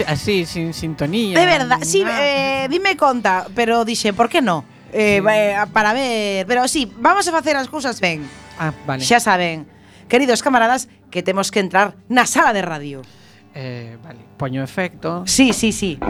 [0.08, 1.38] así, sin sintonía.
[1.38, 4.64] De verdad, sí, eh, dime conta, pero dixe, por que non?
[4.90, 5.28] Eh, sí.
[5.28, 8.24] Eh, para ver, pero sí, vamos a facer as cousas ben.
[8.58, 9.04] Ah, vale.
[9.04, 9.68] Xa saben,
[10.08, 13.04] queridos camaradas, que temos que entrar na sala de radio.
[13.52, 15.22] Eh, vale, poño efecto.
[15.28, 16.00] Sí, sí, sí.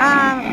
[0.00, 0.49] Ah,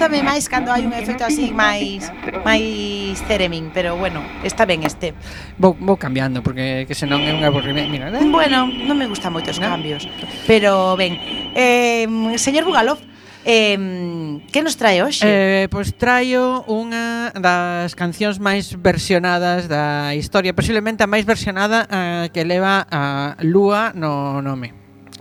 [0.00, 2.08] gustame máis cando hai un efecto así máis
[2.40, 5.12] máis ceremín, pero bueno, está ben este.
[5.60, 8.08] Vou, vou cambiando porque que senón é un aburrimento, mira.
[8.08, 8.24] Eh?
[8.24, 9.68] Bueno, non me gustan moitos no?
[9.68, 10.08] cambios,
[10.48, 11.20] pero ben.
[11.52, 12.08] Eh,
[12.40, 12.96] señor Bugalov,
[13.40, 15.24] Eh, que nos trae hoxe?
[15.24, 22.28] Eh, pois traio unha das cancións máis versionadas da historia, posiblemente a máis versionada eh,
[22.32, 24.79] que leva a Lúa no nome.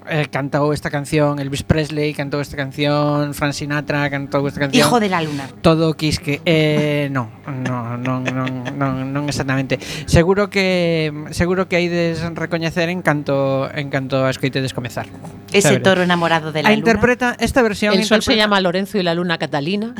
[0.09, 4.99] Eh, cantou esta canción Elvis Presley, cantou esta canción Frank Sinatra, cantou esta canción Hijo
[4.99, 5.45] de la luna.
[5.61, 9.77] Todo Quisque eh, non, non, non, non, non, non exactamente
[10.09, 15.05] Seguro que seguro que ides recoñecer en canto en canto a escoitedes comezar
[15.53, 16.79] Ese toro enamorado de la A luna.
[16.79, 19.93] interpreta esta versión El sol se llama Lorenzo y la luna Catalina.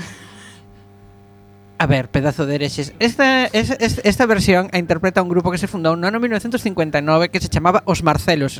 [1.82, 2.94] A ver, pedazo de herexes.
[3.00, 7.32] Esta, es, es- esta versión a interpreta un grupo que se fundou no ano 1959
[7.32, 8.60] que se chamaba Os Marcelos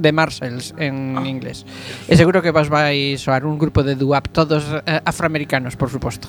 [0.00, 1.26] The Marcells en ah.
[1.26, 1.64] inglés.
[2.08, 6.28] Y seguro que os vais a un grupo de duap, todos eh, afroamericanos, por supuesto.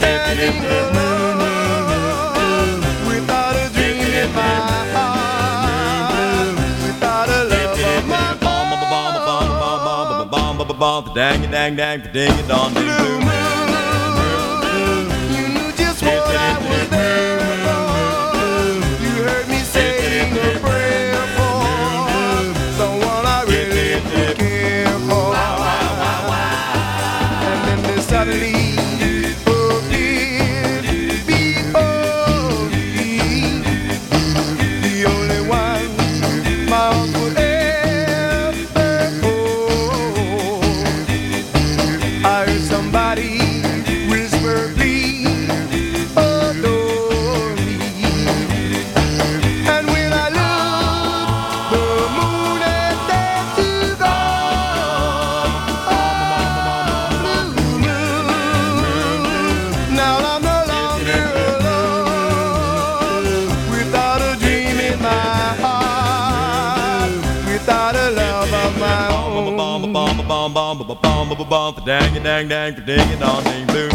[0.00, 0.54] stepping in
[3.06, 4.56] without a dream in my
[4.94, 8.28] heart, without a love of my
[10.80, 11.14] own.
[11.14, 13.39] Dang, dang, dang, ding, dong, ding, boom.
[71.70, 73.90] on, pa dang a dang dang, pa ding a dong ding boom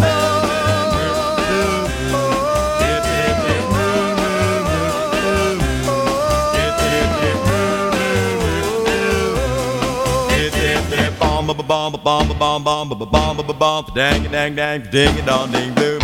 [11.17, 15.99] Bomb, bomb, bomb, bomb, bomb, bomb, bomb, bomb, dang, dang, dang, ding, dong, ding, boom.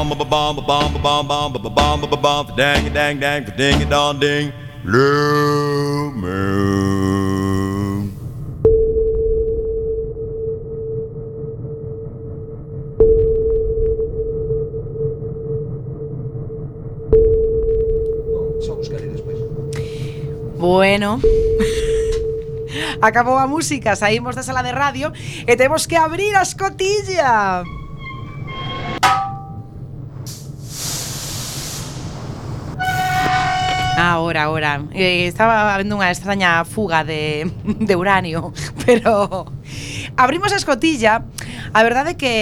[0.00, 4.18] bomb ba bomb ba bomb ba bomb bomb bomb bomb dang dang dang ding dong
[4.18, 6.80] ding blue moon
[20.60, 21.18] Bueno,
[23.00, 25.10] acabou a música, saímos da sala de radio
[25.46, 27.64] e temos que abrir a escotilla.
[34.10, 34.82] ahora, ahora.
[34.92, 38.52] Eh, estaba habendo unha extraña fuga de, de uranio,
[38.84, 39.46] pero
[40.16, 41.24] abrimos a escotilla
[41.72, 42.34] A verdade é que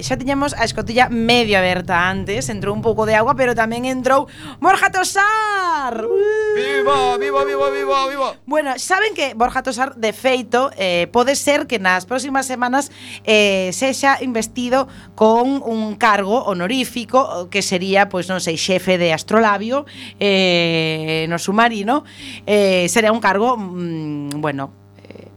[0.00, 4.24] xa tiñamos a escotilla medio aberta antes, entrou un pouco de agua, pero tamén entrou
[4.56, 6.00] Borja Tosar.
[6.00, 6.56] Uh!
[6.56, 8.28] Viva, viva, viva, viva, viva.
[8.48, 12.88] Bueno, saben que Borja Tosar de feito eh, pode ser que nas próximas semanas
[13.28, 19.12] eh, sexa investido con un cargo honorífico que sería, pois pues, non sei, xefe de
[19.12, 19.84] Astrolabio
[20.16, 22.08] eh, no submarino.
[22.48, 24.79] Eh, sería un cargo, mm, bueno,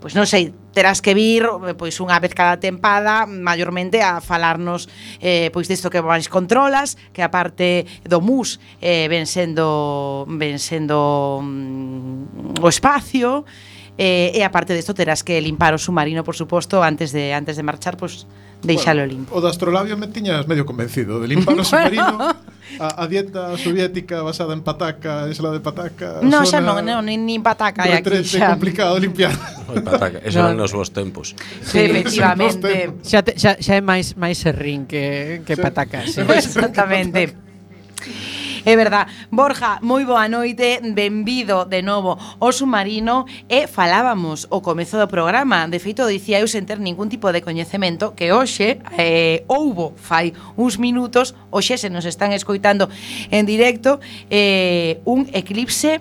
[0.03, 4.91] pois non sei, terás que vir eh, pois unha vez cada tempada maiormente a falarnos
[5.23, 10.59] eh, pois disto que máis controlas, que a parte do MUS eh, ven sendo ven
[10.59, 13.47] sendo mm, o espacio
[13.95, 17.55] eh, e a parte disto terás que limpar o submarino, por suposto, antes de antes
[17.55, 18.27] de marchar, pois
[18.63, 19.35] deixalo bueno, limpo.
[19.35, 22.33] O de astrolabio me tiñas medio convencido de limpar o submarino.
[22.79, 26.23] a, a dieta soviética basada en pataca, isla de pataca.
[26.23, 28.55] No, xa non, non nin, nin pataca hai aquí xa.
[28.55, 29.35] complicado limpiar.
[29.69, 31.35] Oi, pataca, eso non nos vos tempos.
[31.61, 32.97] Sí, efectivamente.
[33.03, 35.61] Xa, te, xa, xa é máis máis serrín que que sí.
[35.61, 36.23] pataca, sí.
[36.41, 37.35] Exactamente.
[37.35, 38.32] Pataca.
[38.65, 39.07] É verdad.
[39.29, 45.67] Borja, moi boa noite, benvido de novo ao submarino e falábamos o comezo do programa.
[45.67, 50.31] De feito, dicía eu sen ter ningún tipo de coñecemento que hoxe eh, houbo fai
[50.55, 52.87] uns minutos, hoxe se nos están escoitando
[53.31, 53.99] en directo,
[54.31, 55.99] eh, un eclipse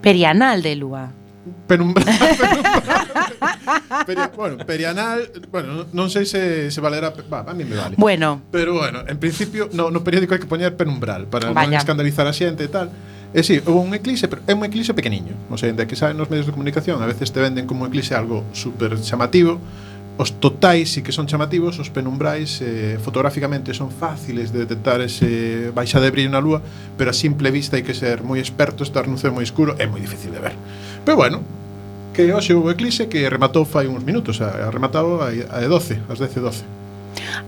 [0.00, 1.10] perianal de lúa
[1.66, 2.06] penumbral,
[4.06, 7.94] peri, bueno, perianal, bueno, non sei se se valerá, va, a mí me vale.
[7.98, 8.42] Bueno.
[8.50, 11.68] Pero bueno, en principio no, no periódico hai que poñer penumbral para Vaya.
[11.68, 12.88] non escandalizar a xente e tal.
[13.28, 15.36] E si, sí, houve un eclipse, pero é un eclipse pequeniño.
[15.52, 17.92] Non sei, de que saben nos medios de comunicación, a veces te venden como un
[17.92, 19.60] eclipse algo super chamativo,
[20.18, 25.70] os totais sí que son chamativos, os penumbrais eh, fotográficamente son fáciles de detectar ese
[25.70, 26.58] baixa de brillo na lúa,
[26.98, 29.86] pero a simple vista hai que ser moi experto, estar nun ceo moi escuro, é
[29.86, 30.58] moi difícil de ver.
[31.04, 31.42] Pero bueno,
[32.12, 36.02] que hoxe houve eclipse que rematou fai uns minutos, a, a rematado a, a 12,
[36.10, 36.66] as 10:12.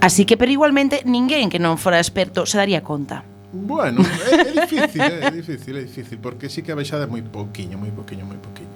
[0.00, 3.26] Así que pero igualmente ninguén que non fora experto se daría conta.
[3.50, 7.10] Bueno, é, é difícil, é, é difícil, é difícil, porque sí que a baixada é
[7.10, 8.70] moi pouquiño, moi pouquiño, moi pouquiño.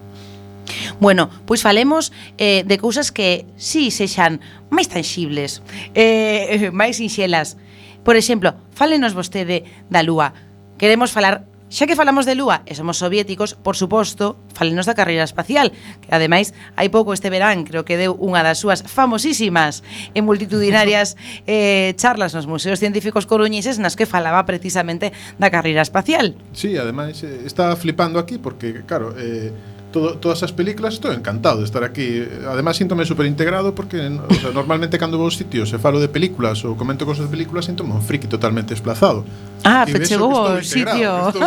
[0.98, 4.42] Bueno, pois falemos eh, de cousas que sí sexan
[4.74, 5.62] máis tangibles,
[5.94, 7.54] eh, máis sinxelas.
[8.02, 10.34] Por exemplo, fálenos vostede da lúa.
[10.74, 15.26] Queremos falar Xa que falamos de Lúa e somos soviéticos, por suposto, falenos da carreira
[15.26, 19.82] espacial, que ademais hai pouco este verán creo que deu unha das súas famosísimas
[20.14, 21.18] e multitudinarias
[21.50, 25.10] eh, charlas nos museos científicos coruñeses nas que falaba precisamente
[25.42, 26.38] da carreira espacial.
[26.54, 29.50] Sí, ademais eh, está flipando aquí porque, claro, eh,
[29.94, 32.26] todo, todas as películas estou encantado de estar aquí.
[32.50, 36.10] Además síntome super integrado porque o sea, normalmente cando vou aos sitios e falo de
[36.10, 39.22] películas ou comento cosas de películas síntome un friki totalmente desplazado.
[39.62, 40.90] Ah, e chegou ao sitio.
[40.90, 41.38] rodeado,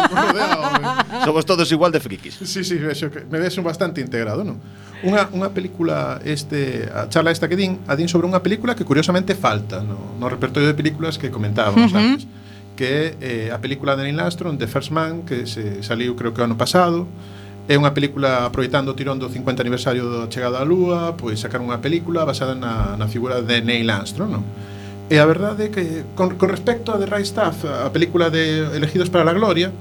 [1.28, 2.40] somos todos igual de frikis.
[2.40, 4.64] Sí, sí, vexo que me vexo bastante integrado non?
[5.04, 8.88] Unha, unha película este, a charla esta que din a din sobre unha película que
[8.88, 12.16] curiosamente falta no, no repertorio de películas que comentábamos uh -huh.
[12.16, 12.24] antes
[12.78, 16.32] que é eh, a película de Neil Armstrong, The First Man, que se saliu creo
[16.32, 17.10] que o ano pasado,
[17.68, 21.68] É unha película aproveitando o tirón do 50 aniversario da chegada á Lúa, pois sacaron
[21.68, 24.44] unha película basada na, na figura de Neil Armstrong, non?
[25.12, 28.72] E a verdade é que, con, con respecto a The Right Stuff, a película de
[28.72, 29.76] Elegidos para la Gloria,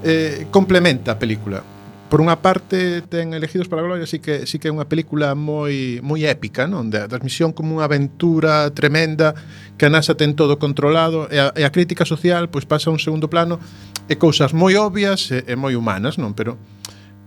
[0.00, 1.60] eh, complementa a película.
[2.08, 5.36] Por unha parte, ten Elegidos para a Gloria, así que, sí que é unha película
[5.36, 6.88] moi, moi épica, non?
[6.88, 9.36] Da transmisión como unha aventura tremenda,
[9.76, 12.96] que a NASA ten todo controlado, e a, e a crítica social pois pasa a
[12.96, 13.60] un segundo plano,
[14.08, 16.32] e cousas moi obvias e, e moi humanas, non?
[16.32, 16.56] Pero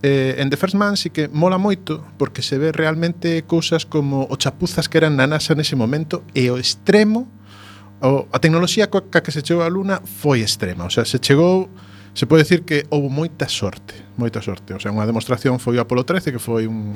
[0.03, 4.25] Eh, en The First Man sí que mola moito porque se ve realmente cousas como
[4.25, 7.29] o chapuzas que eran na NASA nese momento e o extremo
[8.01, 11.69] o, a tecnoloxía coa que se chegou a Luna foi extrema, o sea, se chegou
[12.13, 14.75] se pode decir que houve moita sorte, moita sorte.
[14.75, 16.91] O sea, unha demostración foi o Apolo 13, que foi un...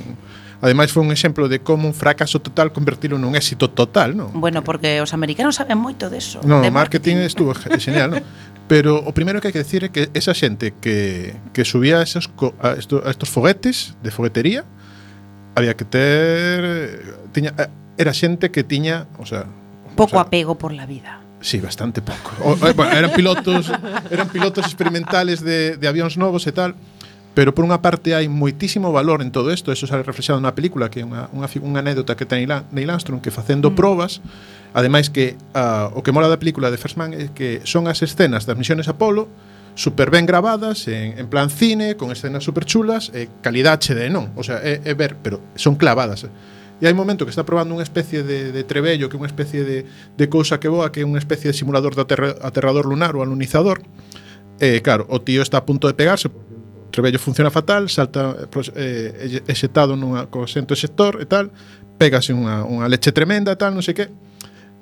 [0.60, 4.36] Ademais, foi un exemplo de como un fracaso total convertilo nun éxito total, non?
[4.36, 6.44] Bueno, porque os americanos saben moito deso.
[6.44, 8.24] No, de marketing, marketing estuvo genial, non?
[8.68, 12.04] Pero o primeiro que hai que decir é que esa xente que, que subía a,
[12.04, 12.28] esos,
[12.60, 14.68] a, estos, a estos foguetes de foguetería,
[15.56, 16.60] había que ter...
[16.60, 19.48] Eh, tiña, eh, era xente que tiña, o sea...
[19.96, 22.34] Pouco o sea, apego por la vida Sí, bastante pouco.
[22.42, 23.72] O, o, bueno, eran pilotos,
[24.10, 26.74] eran pilotos experimentales de, de avións novos e tal.
[27.38, 30.90] Pero por unha parte hai moitísimo valor en todo isto, eso sale reflexado na película,
[30.90, 33.76] que é unha, unha, unha anécdota que ten Neil Armstrong, que facendo mm.
[33.78, 34.26] probas,
[34.74, 38.02] ademais que uh, o que mola da película de First Man é que son as
[38.02, 39.30] escenas das misións Apolo
[39.78, 44.34] super ben grabadas, en, en plan cine, con escenas super chulas, e calidad HD, non?
[44.34, 46.26] O sea, é, é ver, pero son clavadas.
[46.26, 46.34] Eh?
[46.82, 49.32] E hai un momento que está probando unha especie de, de trebello, que é unha
[49.32, 52.84] especie de, de cousa que voa, que é unha especie de simulador de aterra, aterrador
[52.84, 53.80] lunar ou alunizador.
[54.60, 56.36] E claro, o tío está a punto de pegarse, o
[56.92, 61.48] trebello funciona fatal, salta eh, exetado nunha, co sento exector e tal,
[61.96, 64.12] pégase unha, unha leche tremenda e tal, non sei que,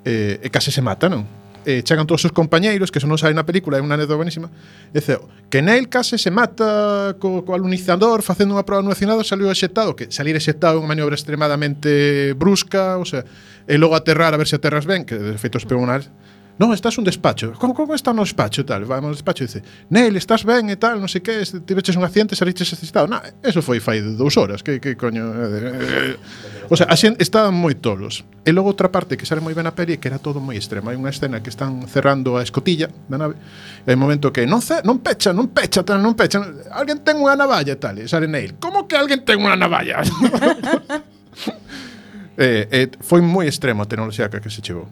[0.01, 1.42] e, e case se mata, non?
[1.65, 4.51] eh, chegan todos os compañeiros, que eso non sai na película, é unha anécdota buenísima,
[4.91, 9.23] e dice, oh, que Neil case se mata co, co alunizador facendo unha prova alunicinado,
[9.23, 13.23] saliu exectado, que salir exectado é unha maniobra extremadamente brusca, o sea,
[13.67, 16.03] e logo aterrar a ver se aterras ben, que de feito os peonar,
[16.53, 17.57] non, estás un despacho.
[17.57, 18.85] Como, como está no despacho e tal?
[18.85, 22.05] Vamos ao despacho e dice, Neil, estás ben e tal, non sei que, tiveches un
[22.05, 23.09] accidente, saliches excitado.
[23.09, 25.33] Na, eso foi fai dous horas, que, que coño...
[25.33, 26.69] Eh, eh".
[26.69, 28.21] o sea, a xente estaban moi tolos.
[28.45, 30.93] E logo outra parte que sale moi ben a peli que era todo moi extremo.
[30.93, 33.33] Hai unha escena que están cerrando a escotilla da nave,
[33.81, 36.53] e hai un momento que non, ce, non pecha, non pecha, tal, non pecha, non...
[36.69, 38.61] alguén ten unha navalla e tal, e sale Neil.
[38.61, 40.05] Como que alguén ten unha navalla?
[42.37, 44.85] eh, eh, foi moi extremo a tecnoloxía que, que se chegou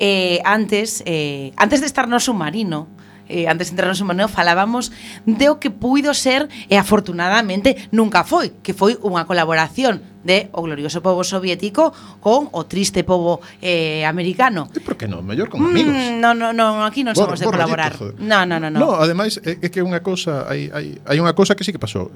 [0.00, 2.88] eh, antes, eh, antes de estar no submarino,
[3.30, 4.90] eh, antes de entrar no submarino falábamos
[5.24, 10.60] de o que puido ser e afortunadamente nunca foi, que foi unha colaboración de o
[10.66, 14.68] glorioso povo soviético con o triste povo eh, americano.
[14.74, 15.24] E por que non?
[15.24, 15.94] Mellor con amigos.
[15.94, 17.94] Mm, non, non, non, aquí non somos de colaborar.
[18.18, 18.80] Non, non, non, No.
[18.80, 21.80] No, ademais é, é que unha cousa hai hai hai unha cousa que sí que
[21.80, 22.10] pasou.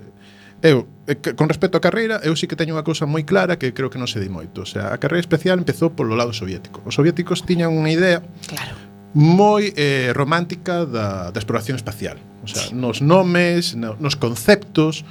[0.65, 3.77] Eu, eh, con respecto á carreira, eu sí que teño unha cousa moi clara que
[3.77, 4.65] creo que non se di moito.
[4.65, 6.81] O sea, a carreira especial empezou polo lado soviético.
[6.89, 8.73] Os soviéticos tiñan unha idea claro.
[9.13, 12.17] moi eh, romántica da, da exploración espacial.
[12.41, 15.05] O sea, nos nomes, no, nos conceptos,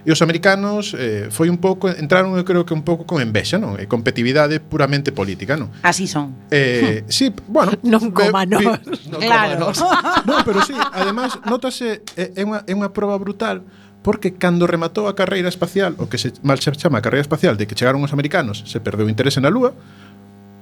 [0.00, 3.60] E os americanos eh, foi un pouco entraron eu creo que un pouco con envexa,
[3.60, 3.76] non?
[3.76, 5.68] E competitividade puramente política, non?
[5.84, 6.48] Así son.
[6.48, 8.64] Eh, si, sí, bueno, non coma nós.
[9.20, 9.76] Claro.
[9.76, 13.60] Coma, no, pero sí, además notase é, eh, é unha é unha proba brutal
[14.02, 17.56] porque cando rematou a carreira espacial, o que se mal se chama a carreira espacial
[17.60, 19.76] de que chegaron os americanos, se perdeu o interese na Lúa,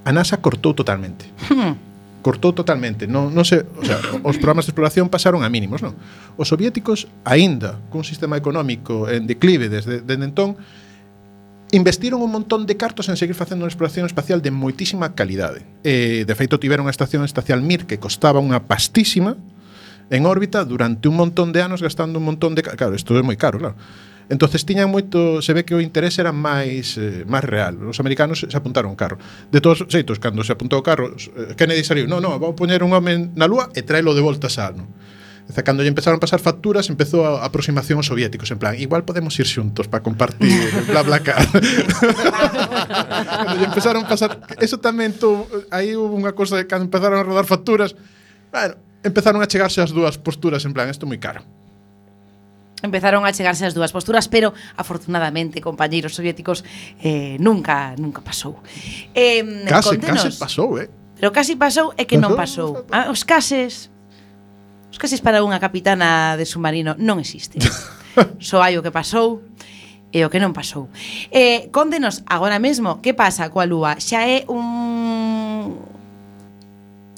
[0.03, 1.27] a NASA cortou totalmente.
[1.47, 1.89] Hmm.
[2.21, 3.07] cortou totalmente.
[3.07, 5.95] Non, non se, o sea, os programas de exploración pasaron a mínimos, non?
[6.35, 10.59] Os soviéticos, aínda cun sistema económico en declive desde, desde entón,
[11.71, 15.63] investiron un montón de cartos en seguir facendo unha exploración espacial de moitísima calidade.
[15.85, 19.39] E, de feito, tiveron a estación espacial Mir que costaba unha pastísima,
[20.09, 22.63] en órbita durante un montón de anos gastando un montón de...
[22.63, 23.77] Claro, isto é moi caro, claro.
[24.29, 27.81] Entonces tiñan moito, se ve que o interés era máis eh, máis real.
[27.89, 29.17] Os americanos se apuntaron carro.
[29.49, 32.53] De todos os xeitos, cando se apuntou o carro, eh, Kennedy saliu, "No, no, vou
[32.53, 34.85] poñer un home na lúa e traelo de volta a ano."
[35.49, 39.01] Dice, cando lle empezaron a pasar facturas, empezou a aproximación aos soviéticos, en plan, igual
[39.01, 40.61] podemos ir xuntos para compartir
[40.93, 41.41] bla bla car.
[43.33, 47.17] cando lle empezaron a pasar, eso tamén tu, aí hubo unha cosa de cando empezaron
[47.17, 47.97] a rodar facturas,
[48.53, 51.41] bueno, empezaron a chegarse as dúas posturas en plan, isto é moi caro.
[52.79, 56.63] Empezaron a chegarse as dúas posturas, pero afortunadamente, compañeiros soviéticos,
[57.03, 58.59] eh, nunca nunca pasou.
[59.11, 60.87] Eh, case, contenos, case pasou, eh?
[61.19, 62.69] Pero casi pasou é que pasou, non pasou.
[62.95, 63.91] Ah, os cases
[64.89, 67.61] Os cases para unha capitana de submarino non existe.
[68.41, 69.45] Só hai o que pasou
[70.09, 70.89] e o que non pasou.
[71.29, 74.01] Eh, condenos agora mesmo que pasa coa lúa.
[74.01, 75.38] Xa é un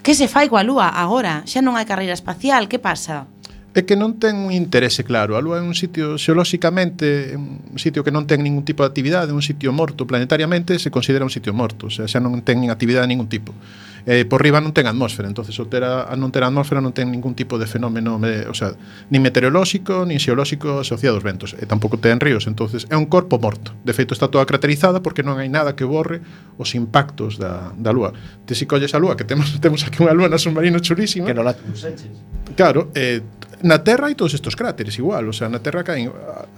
[0.03, 1.45] Que se fai coa Lúa agora?
[1.45, 3.29] Xa non hai carreira espacial, que pasa?
[3.73, 5.39] é que non ten un interese claro.
[5.39, 9.31] A Lúa é un sitio xeolóxicamente, un sitio que non ten ningún tipo de actividade,
[9.31, 13.07] un sitio morto planetariamente, se considera un sitio morto, o sea, xa non ten actividade
[13.07, 13.55] de ningún tipo.
[14.03, 17.13] Eh, por riba non ten atmósfera, entonces o tera, a non ter atmósfera non ten
[17.13, 18.73] ningún tipo de fenómeno, me, o sea,
[19.07, 23.39] nin meteorolóxico, nin xeolóxico asociado aos ventos, e tampouco ten ríos, entonces é un corpo
[23.39, 23.71] morto.
[23.87, 26.19] De feito está toda craterizada porque non hai nada que borre
[26.57, 28.11] os impactos da, da Lúa.
[28.43, 31.29] Te si colles a Lúa, que temos temos aquí unha Lúa na submarino chulísima.
[31.29, 31.53] Que non la
[32.57, 33.21] Claro, eh,
[33.63, 36.09] na Terra hai todos estos cráteres igual, o sea, na Terra caen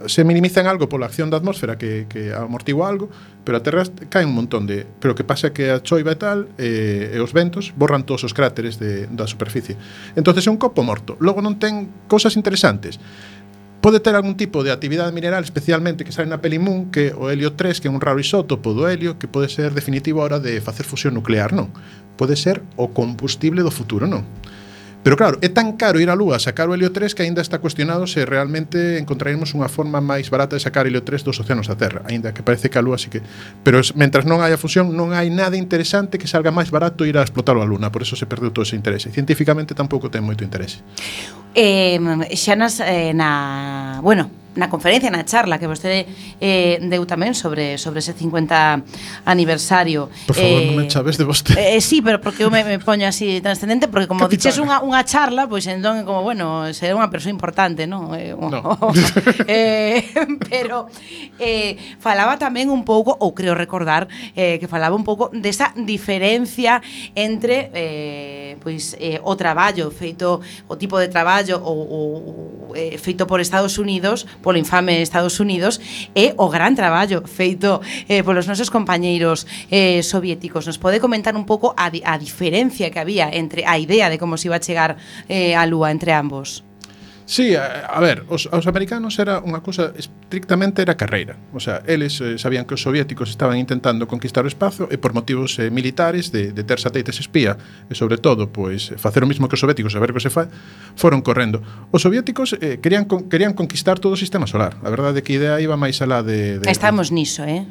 [0.07, 3.11] se minimizan algo pola acción da atmósfera que, que amortigua algo,
[3.43, 6.15] pero a Terra caen un montón de, pero o que pasa é que a choiva
[6.15, 9.75] e tal eh, e os ventos borran todos os cráteres de, da superficie.
[10.15, 11.19] Entonces é un copo morto.
[11.19, 12.97] Logo non ten cousas interesantes
[13.83, 17.51] pode ter algún tipo de actividade mineral especialmente que sale na Pelimun que o helio
[17.51, 20.63] 3, que é un raro isótopo do helio que pode ser definitivo a hora de
[20.63, 21.67] facer fusión nuclear, non.
[22.15, 24.23] Pode ser o combustible do futuro, non.
[25.03, 27.59] Pero claro, é tan caro ir á Lúa sacar o helio 3 que aínda está
[27.59, 31.75] cuestionado se realmente encontraremos unha forma máis barata de sacar helio 3 dos océanos da
[31.75, 33.19] Terra, aínda que parece que a Lúa sí que...
[33.67, 37.25] Pero mentras non hai fusión, non hai nada interesante que salga máis barato ir a
[37.27, 39.11] explotar a Luna, por eso se perdeu todo ese interese.
[39.11, 40.79] Científicamente tampouco ten moito interese
[41.55, 41.99] eh,
[42.33, 46.05] xa nas, eh, na, bueno, na conferencia, na charla que vostede
[46.37, 50.13] eh, deu tamén sobre sobre ese 50 aniversario.
[50.29, 51.57] Por favor, eh, non me eh, chaves de vostede.
[51.57, 54.37] Eh, sí, pero porque eu me, me poño así transcendente porque como Capitana.
[54.37, 58.13] diches unha, unha charla, pois pues, entón como bueno, ser unha persoa importante, non?
[58.13, 58.61] Eh, no.
[59.49, 60.05] eh,
[60.45, 60.85] pero
[61.41, 64.05] eh, falaba tamén un pouco ou creo recordar
[64.37, 66.77] eh, que falaba un pouco desa diferencia
[67.17, 72.97] entre eh, pois eh, o traballo feito o tipo de traballo traballo ou, ou eh,
[72.97, 75.79] feito por Estados Unidos, polo infame Estados Unidos,
[76.15, 80.65] e o gran traballo feito eh, polos nosos compañeiros eh, soviéticos.
[80.65, 84.39] Nos pode comentar un pouco a, a diferencia que había entre a idea de como
[84.39, 86.63] se iba a chegar eh, a Lúa entre ambos?
[87.25, 91.39] Sí, a, a ver, os, os americanos era unha cousa estrictamente era carreira.
[91.55, 95.15] O sea, eles eh, sabían que os soviéticos estaban intentando conquistar o espazo e por
[95.15, 97.55] motivos eh, militares de, de ter satélites espía
[97.87, 100.51] e sobre todo pois facer o mismo que os soviéticos, a ver que se fa,
[100.99, 101.63] foron correndo.
[101.95, 104.75] Os soviéticos eh, querían con, querían conquistar todo o sistema solar.
[104.83, 107.63] A verdade é que a idea iba máis alá de, de Estamos niso, eh?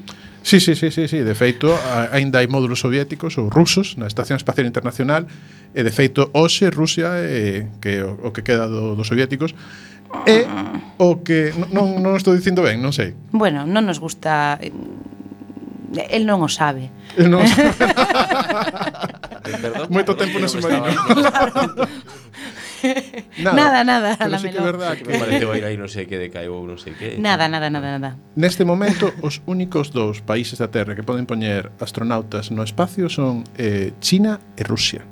[0.43, 1.19] Sí, sí, sí, sí, sí.
[1.23, 1.71] de feito,
[2.11, 5.31] aínda hai módulos soviéticos ou rusos na Estación Espacial Internacional
[5.71, 9.55] e de feito hoxe Rusia eh, é que o, o que queda do, dos soviéticos
[10.27, 10.45] é
[10.99, 13.15] o que non non estou dicindo ben, non sei.
[13.31, 16.91] Bueno, non nos gusta el non o sabe.
[17.17, 17.73] El non o sabe.
[19.63, 20.87] Perdón, Moito tempo no submarino.
[21.13, 21.87] Claro.
[23.43, 25.05] Nada, nada, nada Pero sí que é verdad que...
[25.05, 28.11] Parece vai aí non sei que decaiu ou non sei que Nada, nada, nada, nada.
[28.37, 33.47] Neste momento, os únicos dous países da Terra que poden poñer astronautas no espacio son
[33.57, 35.05] eh, China e Rusia.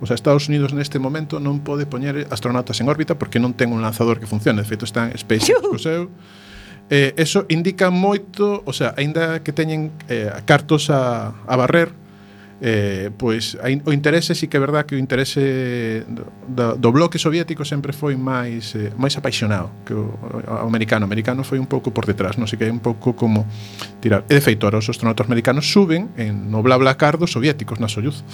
[0.00, 3.72] O sea, Estados Unidos neste momento non pode poñer astronautas en órbita porque non ten
[3.72, 4.60] un lanzador que funcione.
[4.60, 6.12] De feito, están SpaceX co seu.
[6.92, 11.90] Eh, eso indica moito, o sea, aínda que teñen eh, cartos a, a barrer,
[12.60, 16.04] eh, pois a, o interese sí que é verdad que o interese
[16.48, 21.04] do, do bloque soviético sempre foi máis eh, máis apaixonado que o, o, americano.
[21.04, 23.44] O americano foi un pouco por detrás, non sei que é un pouco como
[24.00, 24.24] tirar.
[24.28, 27.92] E de feito, ahora os astronautas americanos suben en no bla bla cardo soviéticos na
[27.92, 28.24] Soyuz.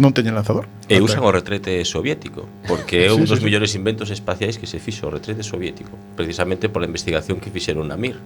[0.00, 0.66] Non teñen lanzador.
[0.90, 3.78] E usan o retrete soviético, porque é un sí, dos sí, mellores sí.
[3.78, 8.18] inventos espaciais que se fixo o retrete soviético, precisamente pola investigación que fixeron na Mir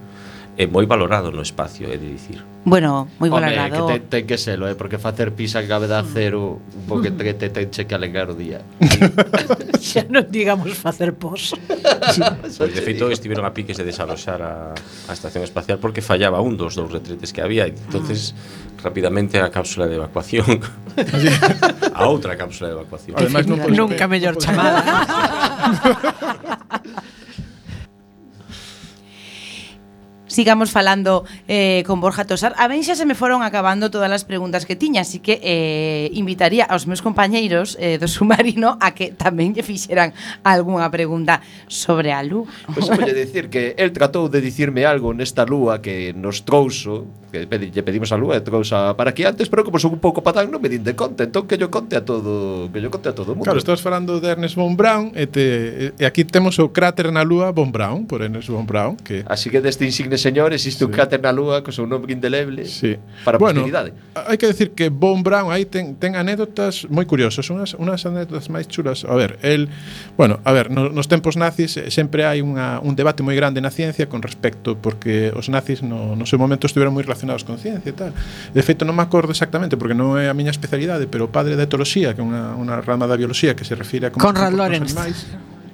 [0.57, 2.41] é moi valorado no espacio, é de dicir.
[2.65, 3.85] Bueno, moi valorado.
[3.85, 7.05] Home, que ten, ten que selo, eh, porque facer pisa en gravedad cero un pouco
[7.13, 8.65] que te tenche que alegrar o día.
[9.77, 11.53] Xa non digamos facer pos.
[12.57, 16.57] pois, de feito, estiveron a piques de desaloxar a, a estación espacial porque fallaba un
[16.57, 17.69] dos dous retretes que había.
[17.69, 18.33] entonces
[18.81, 20.57] rapidamente a cápsula de evacuación.
[21.93, 23.13] a outra cápsula de evacuación.
[23.13, 24.81] Además, non Nunca mellor chamada.
[30.37, 32.53] sigamos falando eh, con Borja Tosar.
[32.61, 36.13] A ben xa se me foron acabando todas as preguntas que tiña, así que eh,
[36.13, 40.13] invitaría aos meus compañeiros eh, do submarino a que tamén lle fixeran
[40.45, 42.45] algunha pregunta sobre a lúa.
[42.69, 47.09] Pois pues, voulle dicir que el tratou de dicirme algo nesta lúa que nos trouxo,
[47.33, 50.21] que lle pedimos a lúa e trouxa para aquí antes, pero como son un pouco
[50.21, 53.09] patán non me din de conta, entón que yo conte a todo, que yo conte
[53.09, 53.49] a todo o mundo.
[53.49, 57.25] Claro, estás falando de Ernest von Braun e, te, e aquí temos o cráter na
[57.25, 60.85] lúa von Braun, por Ernest von Braun, que Así que deste insigne señor existe sí.
[60.85, 62.99] un cráter na lúa co seu nome indeleble sí.
[63.23, 63.95] para bueno, posteridade.
[64.13, 68.51] Hai que decir que Von Braun aí ten, ten anécdotas moi curiosas, unhas, unhas anécdotas
[68.51, 69.07] máis chulas.
[69.07, 69.71] A ver, el,
[70.19, 73.71] bueno, a ver, nos, nos tempos nazis sempre hai unha, un debate moi grande na
[73.71, 77.87] ciencia con respecto porque os nazis no, no seu momento estiveron moi relacionados con ciencia
[77.87, 78.11] e tal.
[78.51, 81.55] De feito, non me acordo exactamente porque non é a miña especialidade, pero o padre
[81.55, 84.51] da etoloxía, que é unha, unha rama da bioloxía que se refire a como Conrad
[84.51, 84.91] Lorenz.
[84.91, 85.23] Animais,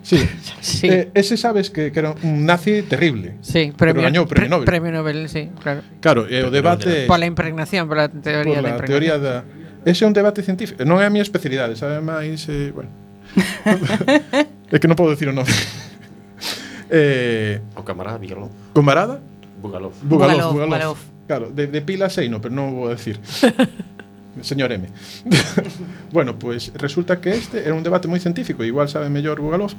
[0.04, 0.20] Sí.
[0.62, 0.88] sí.
[0.88, 3.36] Eh, ese sabes que, que era un nazi terrible.
[3.42, 4.66] Sí, premio, pero premio Nobel.
[4.66, 5.82] Premio Nobel, sí, claro.
[6.00, 8.88] Claro, e eh, o debate pola impregnación, pola teoría pola da impregnación.
[8.88, 9.44] teoría da
[9.84, 12.88] Ese é un debate científico, non é a miña especialidade, sabe máis, eh, bueno.
[14.72, 15.52] é que non podo dicir o nome.
[16.92, 18.52] eh, o camarada Villalón.
[18.72, 19.20] Camarada?
[19.60, 19.92] Bugalov.
[20.04, 20.52] Bugalov, Bugalov.
[20.52, 20.68] Bugalov.
[20.68, 21.00] Bugalov.
[21.28, 23.20] Claro, de, de pila seino, pero non vou decir
[24.42, 24.88] señor M.
[26.12, 29.76] bueno, pues, resulta que este era un debate moi científico, igual sabe mellor Bugalov,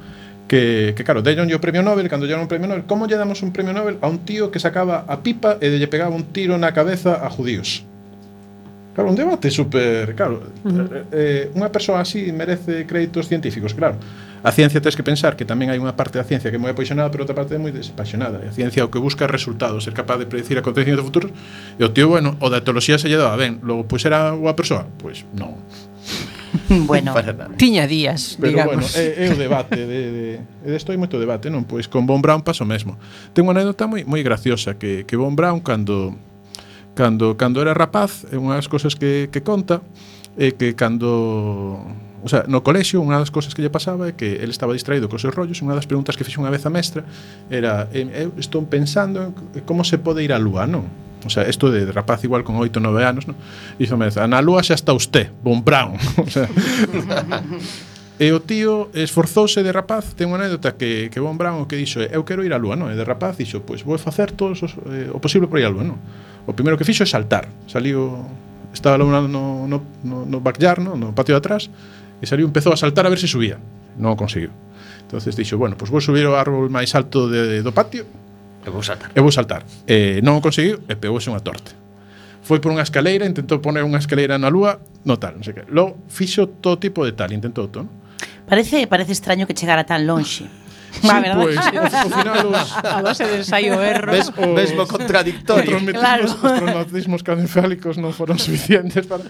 [0.46, 3.42] que, que claro, deron o premio Nobel, cando lleron un premio Nobel, como lle damos
[3.42, 6.54] un premio Nobel a un tío que sacaba a pipa e lle pegaba un tiro
[6.60, 7.82] na cabeza a judíos?
[8.94, 10.14] Claro, un debate super...
[10.14, 10.86] Claro, uh -huh.
[11.10, 13.98] eh, eh unha persoa así merece créditos científicos, claro.
[14.44, 16.76] A ciencia tens que pensar que tamén hai unha parte da ciencia que é moi
[16.76, 18.44] apaixonada, pero outra parte é moi desapaixonada.
[18.44, 21.32] E a ciencia o que busca é resultados, ser capaz de predecir acontecimentos futuros.
[21.80, 23.64] E o tío, bueno, o da etoloxía se lle daba ben.
[23.64, 24.84] Logo, pois era boa persoa?
[25.00, 25.64] Pois pues, non.
[26.84, 27.16] bueno,
[27.56, 28.92] tiña días, Pero digamos.
[28.92, 31.64] bueno, é, é o debate de, de, de desto hai moito debate, non?
[31.64, 33.00] Pois con Von Brown paso mesmo.
[33.32, 36.20] Ten unha anécdota moi moi graciosa que que Von Brown cando
[36.92, 39.80] cando cando era rapaz, é unha das cousas que que conta
[40.36, 41.80] é que cando
[42.24, 45.12] o sea, no colexio unha das cousas que lle pasaba é que ele estaba distraído
[45.12, 47.04] cos seus rollos e unha das preguntas que fixe unha vez a mestra
[47.52, 50.88] era eh, eu estou pensando en como se pode ir á lúa, non?
[51.24, 53.36] O sea, isto de rapaz igual con 8 9 anos, non?
[53.76, 56.00] Dixo mestra, ah, na lúa xa está usted, Von Braun.
[56.24, 56.48] o sea,
[58.14, 61.98] E o tío esforzouse de rapaz, ten unha anécdota que, que Von o que dixo,
[61.98, 62.88] eu quero ir á lúa, non?
[62.88, 65.70] E de rapaz dixo, pois vou facer todos os, eh, o posible por ir á
[65.74, 66.00] lúa, non?
[66.48, 67.50] O primeiro que fixo é saltar.
[67.66, 68.22] Saliu,
[68.70, 71.66] estaba lá no, no, no, no backyard, no, no patio de atrás,
[72.24, 73.60] E saliu, empezou a saltar a ver se subía.
[74.00, 74.48] Non o conseguiu.
[75.04, 78.08] Entonces dixo, bueno, pois pues vou subir ao árbol máis alto de, do patio
[78.64, 79.12] e vou saltar.
[79.12, 79.62] E vou saltar.
[79.84, 81.76] E non o conseguiu e pegouse unha torte.
[82.40, 85.68] Foi por unha escaleira, intentou poner unha escaleira na lúa, no tal, non sei que.
[85.68, 87.92] Logo fixo todo tipo de tal, intentou todo, non?
[88.48, 90.48] Parece, parece extraño que chegara tan lonxe.
[90.48, 91.42] Sí, Va, verdad?
[91.42, 96.24] Pues, ao final os, a base de ensaio erro ves, ves mesmo contradictorio os claro.
[96.24, 99.26] os traumatismos cadefálicos non foron suficientes para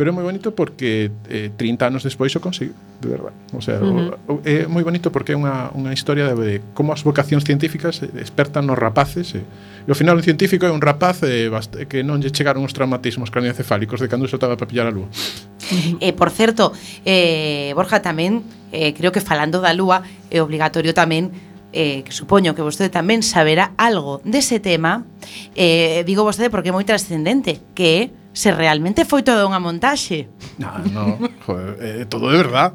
[0.00, 2.72] Pero é moi bonito porque eh, 30 anos despois o conseguiu,
[3.04, 3.36] de verdad.
[3.52, 4.16] O sea, uh -huh.
[4.32, 7.44] o, o, é moi bonito porque é unha, unha historia de, de como as vocacións
[7.44, 9.36] científicas despertan nos rapaces.
[9.36, 9.44] Eh.
[9.44, 12.64] E, e ao final o científico é un rapaz eh, bast que non lle chegaron
[12.64, 15.12] os traumatismos craneoencefálicos de cando soltaba para pillar a lúa.
[16.00, 16.72] Eh, por certo,
[17.04, 18.40] eh, Borja tamén,
[18.72, 20.00] eh, creo que falando da lúa,
[20.32, 21.28] é obligatorio tamén
[21.76, 25.04] eh, que supoño que vostede tamén saberá algo dese tema,
[25.52, 30.30] eh, digo vostede porque é moi trascendente, que é se realmente foi toda unha montaxe.
[30.62, 32.74] Ah, no, joder, eh, é eh, todo de verdad.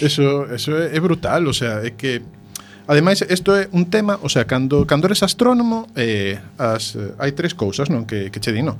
[0.00, 2.22] Eso, eso é brutal, o sea, é que
[2.86, 7.30] Ademais, isto é un tema, o sea, cando, cando eres astrónomo, eh, as, eh, hai
[7.30, 8.74] tres cousas non que, que che di, no.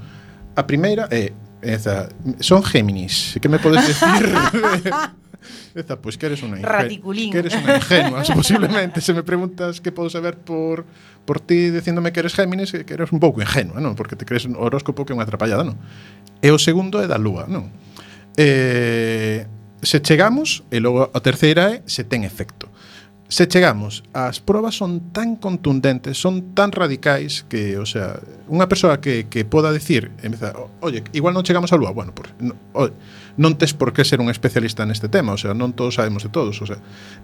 [0.58, 2.10] A primeira é, eh, esa,
[2.42, 4.26] son Géminis, que me podes decir?
[5.74, 7.30] Eza, pois que eres unha Raticulín.
[7.30, 9.05] Que eres unha ingenua, posiblemente.
[9.05, 10.88] Se me preguntas que podo saber por,
[11.28, 13.93] por ti diciéndome que eres Géminis, que eres un pouco ingenua, non?
[13.93, 15.76] Porque te crees un horóscopo que é unha atrapallada, non?
[16.40, 17.68] E o segundo é da lúa, non?
[18.40, 19.45] Eh,
[19.84, 22.71] se chegamos, e logo a terceira é se ten efecto.
[23.33, 29.01] Se chegamos, as probas son tan contundentes, son tan radicais que, o sea, unha persoa
[29.01, 30.53] que, que poda decir, empeza,
[30.85, 32.93] oye, igual non chegamos á lúa, bueno, por, no, oye,
[33.41, 36.28] non tes por que ser un especialista neste tema, o sea, non todos sabemos de
[36.28, 36.76] todos, o sea,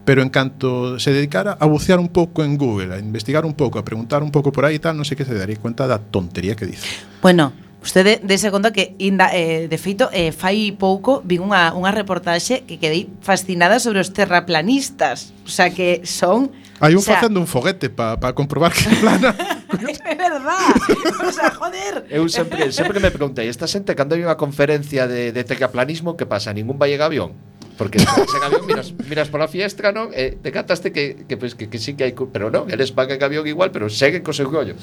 [0.08, 3.76] pero en canto se dedicara a bucear un pouco en Google, a investigar un pouco,
[3.76, 6.00] a preguntar un pouco por aí e tal, non sei que se daría cuenta da
[6.00, 6.88] tontería que dice.
[7.20, 11.94] Bueno, Vostede dese conta que inda, eh, de feito eh, fai pouco vin unha, unha
[11.94, 15.30] reportaxe que quedei fascinada sobre os terraplanistas.
[15.46, 16.50] O sea que son
[16.82, 19.30] Hai un o sea, facendo un foguete para pa comprobar que é plana.
[20.10, 20.74] é verdad.
[21.22, 22.06] O sea, joder.
[22.10, 26.26] Eu sempre sempre me preguntei, esta xente cando hai unha conferencia de, de terraplanismo que
[26.26, 27.34] pasa, ningún vai a avión?
[27.78, 30.10] Porque en avión miras, miras pola fiestra, non?
[30.10, 32.12] E te cataste que, que, pues, que, que sí que hai...
[32.12, 34.74] Pero non, eles van en avión igual, pero seguen co seu rollo.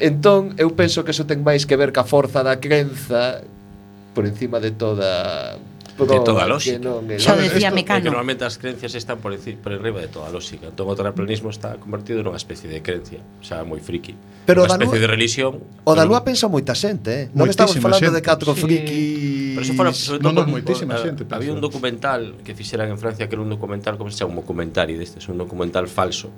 [0.00, 3.44] Entón, eu penso que eso ten máis que ver ca forza da crenza
[4.16, 5.60] por encima de toda
[6.06, 6.78] todo, de toda a lógica.
[6.78, 7.54] Non é Xa lógica.
[7.54, 8.04] decía Mecano.
[8.04, 10.70] Que normalmente as creencias están por, por arriba de toda a lógica.
[10.70, 14.16] Entón o terraplanismo está convertido nunha especie de creencia, xa moi friki.
[14.48, 15.52] Pero unha especie Danúa, de religión.
[15.84, 17.24] O da Lúa pensa moita xente, eh?
[17.36, 18.16] Non estamos falando xente.
[18.16, 18.62] de catro sí.
[18.64, 19.54] frikis.
[19.56, 21.22] Pero eso fora, sobre todo, no, no, por, moitísima por, xente.
[21.28, 24.40] Había un documental que fixeran en Francia que era un documental, como se chama, un
[24.42, 26.30] documentario deste, un documental falso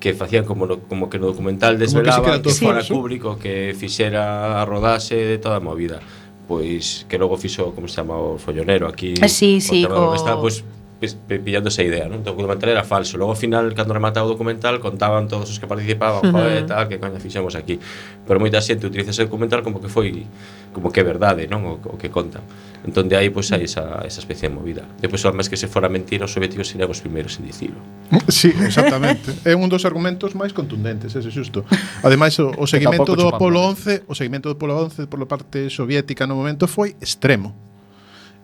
[0.00, 3.74] que facían como no, como que no documental desvelaba que, que, que fora público que
[3.78, 6.00] fixera a rodaxe de toda a movida
[6.46, 10.10] pois que logo fixo como se chama o follonero aquí sí, sí, o tema co...
[10.10, 10.64] que está, pois
[10.98, 12.24] pillando esa idea, non?
[12.24, 13.20] Entón, o documental era falso.
[13.20, 16.32] Logo, ao final, cando remataba o documental, contaban todos os que participaban, uh -huh.
[16.32, 17.76] joder, tal, que coña fixemos aquí.
[18.24, 20.24] Pero moita xente utiliza ese documental como que foi,
[20.72, 21.68] como que é verdade, non?
[21.68, 22.40] O, o que conta.
[22.80, 24.88] Entón, de aí, pois, pues, hai esa, esa especie de movida.
[24.96, 27.76] Depois, ao máis que se fora mentira, os soviéticos serían os primeiros en dicilo.
[28.32, 29.36] Sí, exactamente.
[29.44, 31.68] é un dos argumentos máis contundentes, ese xusto.
[32.00, 36.24] Ademais, o, o seguimento do Apolo 11, o seguimento do Apolo 11 por parte soviética
[36.24, 37.65] no momento foi extremo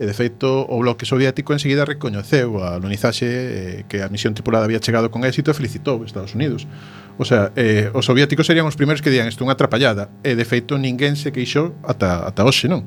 [0.03, 4.67] E de feito, o bloque soviético enseguida recoñeceu a alunizaxe eh, que a misión tripulada
[4.67, 6.67] había chegado con éxito e felicitou Estados Unidos.
[7.23, 10.43] O sea, eh, os soviéticos serían os primeiros que dían isto unha atrapallada e de
[10.43, 12.83] feito ninguén se queixou ata, ata hoxe, non?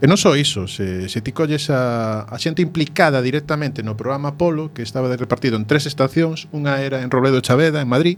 [0.00, 4.32] E non só iso, se, se ti colles a, a xente implicada directamente no programa
[4.32, 8.16] Apolo que estaba repartido en tres estacións, unha era en Robledo Chaveda, en Madrid,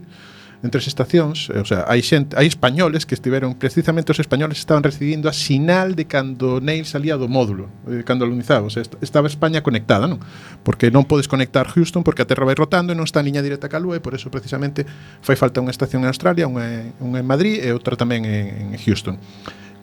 [0.63, 4.57] entre as estacións, eh, o sea, hai xente, hai españoles que estiveron, precisamente os españoles
[4.57, 8.81] estaban recibindo a sinal de cando Neil salía do módulo, eh, cando alunizaba, o sea,
[9.01, 10.17] estaba España conectada, non?
[10.65, 13.45] Porque non podes conectar Houston porque a Terra vai rotando e non está en liña
[13.45, 14.85] directa calúa e por eso precisamente
[15.21, 18.79] fai falta unha estación en Australia, unha, unha en Madrid e outra tamén en, en
[18.81, 19.21] Houston.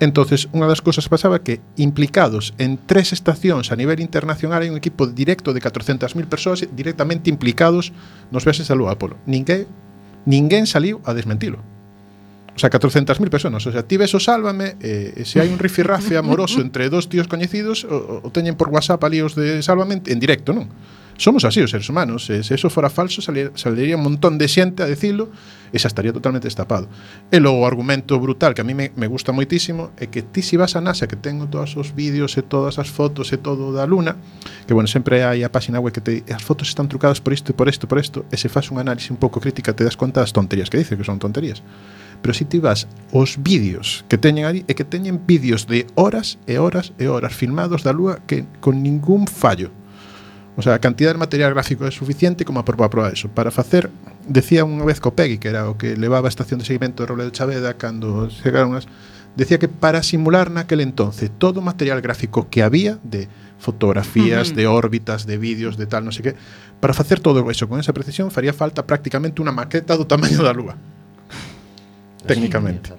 [0.03, 4.81] Entonces, unha das cousas pasaba que implicados en tres estacións a nivel internacional hai un
[4.81, 7.95] equipo directo de 400.000 persoas directamente implicados
[8.35, 9.22] nos viaxes a Lúa Apolo.
[9.22, 9.70] Ninguén
[10.25, 11.61] ninguén saliu a desmentilo.
[12.55, 13.66] O sea, 400.000 personas.
[13.66, 17.11] O sea, ti ves o Sálvame, eh, e se hai un rifirrafe amoroso entre dos
[17.11, 20.70] tíos coñecidos, o, o teñen por WhatsApp ali os de Sálvame en directo, non?
[21.17, 24.83] Somos así os seres humanos, se, se eso fora falso saliría un montón de xente
[24.83, 25.31] a decilo
[25.71, 26.91] e xa estaría totalmente destapado.
[27.31, 30.43] E logo o argumento brutal que a mí me, me gusta moitísimo é que ti
[30.43, 33.71] si vas a NASA que tengo todos os vídeos e todas as fotos e todo
[33.71, 34.19] da luna,
[34.67, 37.51] que bueno, sempre hai a página web que te as fotos están trucadas por isto
[37.51, 39.87] e por isto e por isto, e se faz un análise un pouco crítica te
[39.87, 41.62] das conta das tonterías que dice, que son tonterías.
[42.27, 46.43] Pero si ti vas os vídeos que teñen ali e que teñen vídeos de horas
[46.51, 49.84] e horas e horas filmados da lúa que con ningún fallo
[50.57, 53.27] O sea, a cantidade de material gráfico é suficiente como para probar eso.
[53.27, 53.91] Para facer,
[54.31, 57.35] decía unha vez Copegui, que era o que levaba a estación de seguimento de Robledo
[57.35, 58.87] Chaveda cando chegaron as...
[59.35, 63.27] Decía que para simular naquel entonces todo o material gráfico que había de
[63.59, 64.57] fotografías, uh -huh.
[64.63, 66.35] de órbitas, de vídeos, de tal, non sei que,
[66.79, 70.55] para facer todo eso con esa precisión faría falta prácticamente unha maqueta do tamaño da
[70.55, 70.79] lúa
[72.27, 72.93] técnicamente.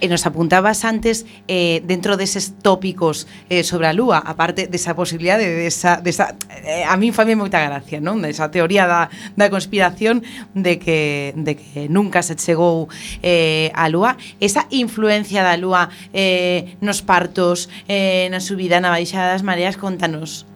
[0.00, 5.44] E nos apuntabas antes eh, dentro deses tópicos eh, sobre a lúa, aparte desa posibilidade
[5.44, 8.24] desa, desa eh, a min fame moita gracia, non?
[8.24, 10.24] Desa teoría da, da conspiración
[10.56, 12.88] de que, de que nunca se chegou
[13.20, 14.16] eh, a lúa.
[14.40, 20.48] Esa influencia da lúa eh, nos partos, eh, na subida, na baixada das mareas, contanos.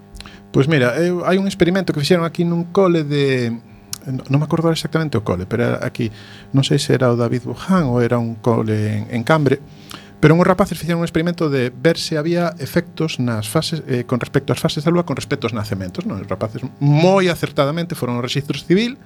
[0.55, 3.51] Pois mira, eu, hai un experimento que fixeron aquí nun cole de
[4.07, 6.13] non me acordo exactamente o cole, pero era aquí,
[6.53, 9.61] non sei se era o David Buján ou era un cole en, en Cambre,
[10.25, 14.21] pero uns rapaces fixeron un experimento de ver se había efectos nas fases eh, con
[14.21, 16.17] respecto ás fases da lúa con respecto aos nacementos, non?
[16.17, 18.97] Os rapaces moi acertadamente foron ao rexistro civil,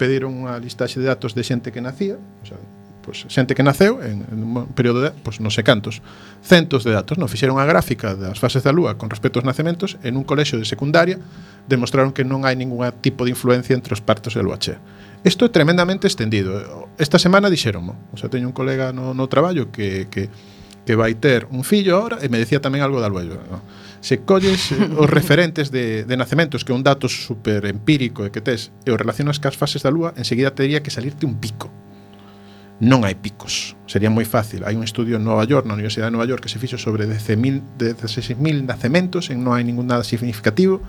[0.00, 2.56] pediron unha listaxe de datos de xente que nacía, o sea,
[3.02, 6.00] pois, xente que naceu en, en un período de, pois, non sei cantos,
[6.40, 9.98] centos de datos, non fixeron a gráfica das fases da Lúa con respecto aos nacementos
[10.06, 11.18] en un colexo de secundaria,
[11.66, 14.78] demostraron que non hai ningún tipo de influencia entre os partos da Lúa che.
[15.26, 16.88] Isto é tremendamente extendido.
[16.98, 20.30] Esta semana dixeronmo, o sea, teño un colega no, no traballo que, que
[20.84, 23.38] que vai ter un fillo ahora e me decía tamén algo da Lúa.
[23.46, 23.62] No?
[24.02, 28.34] Se colles eh, os referentes de, de nacementos que é un dato super empírico e
[28.34, 31.38] que tes e o relacionas cas fases da Lúa, enseguida te diría que salirte un
[31.38, 31.70] pico
[32.82, 33.78] non hai picos.
[33.86, 34.66] Sería moi fácil.
[34.66, 37.06] Hai un estudio en Nova York, na Universidade de Nova York, que se fixo sobre
[37.06, 38.34] 16.000 16
[38.66, 40.82] nacementos en non hai ningún nada significativo.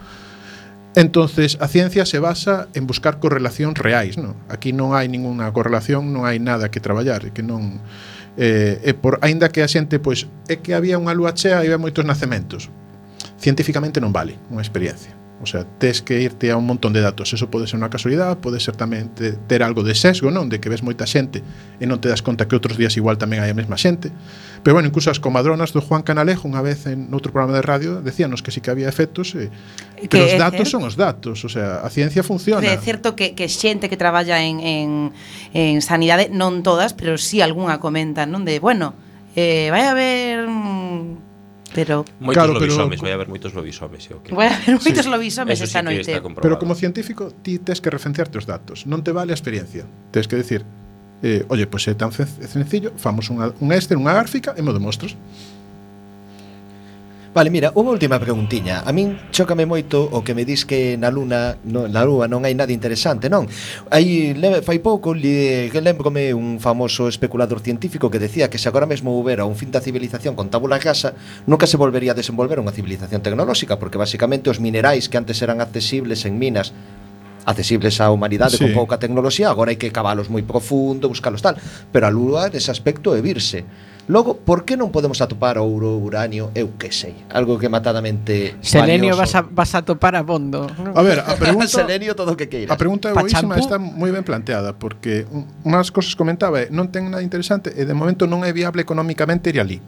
[0.97, 4.33] Entonces, a ciencia se basa en buscar correlacións reais, non?
[4.49, 7.77] Aquí non hai ninguna correlación, non hai nada que traballar, que non
[8.41, 11.69] eh, e por aínda que a xente pois é que había unha lúa chea e
[11.69, 12.73] había moitos nacementos.
[13.37, 15.22] Científicamente non vale unha experiencia.
[15.43, 17.35] O sea, tes que irte a un montón de datos.
[17.35, 20.47] Eso pode ser unha casualidade, pode ser tamén te, ter algo de sesgo, non?
[20.47, 21.43] De que ves moita xente
[21.77, 24.15] e non te das conta que outros días igual tamén hai a mesma xente.
[24.63, 27.99] Pero bueno, incluso as comadronas do Juan Canalejo unha vez en outro programa de radio
[27.99, 29.51] decíanos que sí que había efectos e,
[30.07, 30.73] pero os datos certo?
[30.79, 32.63] son os datos, o sea, a ciencia funciona.
[32.63, 34.89] É certo que, que xente que traballa en, en,
[35.51, 38.47] en sanidade, non todas, pero sí algunha comentan, non?
[38.47, 38.95] De, bueno,
[39.35, 40.47] eh, vai a haber...
[40.47, 41.32] Mm,
[41.73, 43.05] pero moitos claro, lobisomes, pero...
[43.09, 44.31] vai haber moitos lobisomes, eu que.
[44.31, 45.11] Vai haber moitos sí.
[45.11, 46.11] lobisomes Eso esta sí noite.
[46.41, 49.83] Pero como científico ti tes que referenciarte os datos, non te vale a experiencia.
[50.13, 50.61] Tes que decir,
[51.25, 54.71] eh, oye, pois pues, é tan sencillo, famos unha, un Excel, unha gráfica e mo
[54.71, 55.17] demostras.
[57.33, 58.85] Vale, mira, unha última preguntiña.
[58.85, 62.45] A min chócame moito o que me dis que na luna, no, na lúa non
[62.45, 63.49] hai nada interesante, non?
[63.89, 69.17] Aí fai pouco li, lembrome un famoso especulador científico que decía que se agora mesmo
[69.17, 71.17] houbera un fin da civilización con tabula rasa,
[71.49, 75.57] nunca se volvería a desenvolver unha civilización tecnolóxica, porque basicamente os minerais que antes eran
[75.57, 76.69] accesibles en minas
[77.49, 78.63] accesibles á humanidade sí.
[78.63, 81.57] con pouca tecnoloxía, agora hai que cavalos moi profundo, buscalos tal,
[81.89, 83.65] pero a lúa nese aspecto é virse.
[84.07, 89.15] Logo, por que non podemos atopar ouro, uranio, eu que sei, algo que matadamente Selenio
[89.15, 89.23] valioso.
[89.23, 90.67] vas a, vas a atopar a bondo.
[90.67, 92.67] A ver, a pregunta Selenio todo o que queiras.
[92.67, 95.23] A pregunta é boísima, está moi ben planteada porque
[95.63, 99.55] unhas cousas comentaba, é, non ten nada interesante e de momento non é viable economicamente
[99.55, 99.79] ir alí.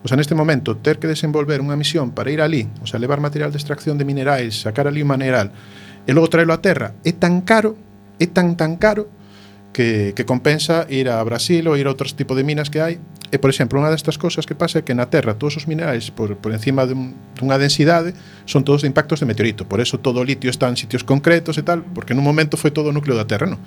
[0.00, 3.18] O sea, neste momento ter que desenvolver unha misión para ir alí, o sea, levar
[3.18, 5.50] material de extracción de minerais, sacar alí un mineral
[6.06, 7.74] e logo traelo á terra, é tan caro,
[8.22, 9.10] é tan tan caro
[9.76, 12.96] que, que compensa ir a Brasil ou ir a outros tipo de minas que hai.
[13.28, 16.08] E, por exemplo, unha destas cousas que pasa é que na Terra todos os minerais
[16.08, 18.16] por, por encima dun, dunha densidade
[18.48, 19.68] son todos de impactos de meteorito.
[19.68, 22.72] Por eso todo o litio está en sitios concretos e tal, porque nun momento foi
[22.72, 23.60] todo o núcleo da Terra, non?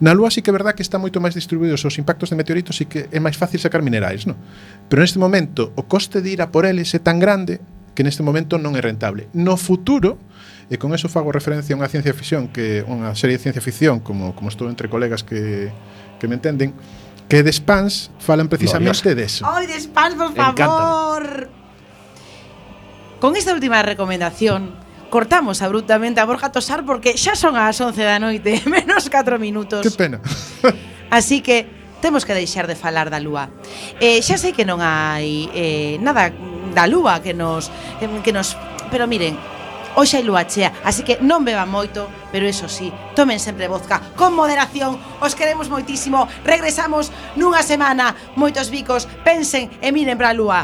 [0.00, 2.80] Na Lúa sí que é verdad que está moito máis distribuídos os impactos de meteoritos
[2.80, 4.40] e que é máis fácil sacar minerais, non?
[4.88, 7.60] Pero neste momento o coste de ir a por eles é tan grande
[7.92, 9.28] que neste momento non é rentable.
[9.36, 10.16] No futuro,
[10.70, 13.98] E con eso fago referencia a unha ciencia ficción que unha serie de ciencia ficción
[13.98, 15.74] como como estou entre colegas que
[16.22, 16.76] que me entenden,
[17.26, 19.42] que de Spans falan precisamente de eso.
[19.42, 20.52] Ai, de Spans, por favor.
[20.54, 21.60] Encántame.
[23.18, 24.78] Con esta última recomendación
[25.10, 29.82] cortamos abruptamente a Borja Tosar porque xa son as 11 da noite, menos 4 minutos.
[29.82, 30.22] Que pena.
[31.10, 31.66] Así que
[32.00, 33.50] temos que deixar de falar da lúa.
[33.98, 36.30] Eh, xa sei que non hai eh, nada
[36.72, 37.68] da lúa que nos
[38.00, 38.54] eh, que nos
[38.90, 39.36] pero miren,
[39.96, 44.00] hoxe hai lúa chea, así que non beba moito, pero eso sí, tomen sempre vodka
[44.14, 44.98] con moderación.
[45.20, 46.28] Os queremos moitísimo.
[46.44, 48.14] Regresamos nunha semana.
[48.36, 50.60] Moitos bicos, pensen e miren para a lúa.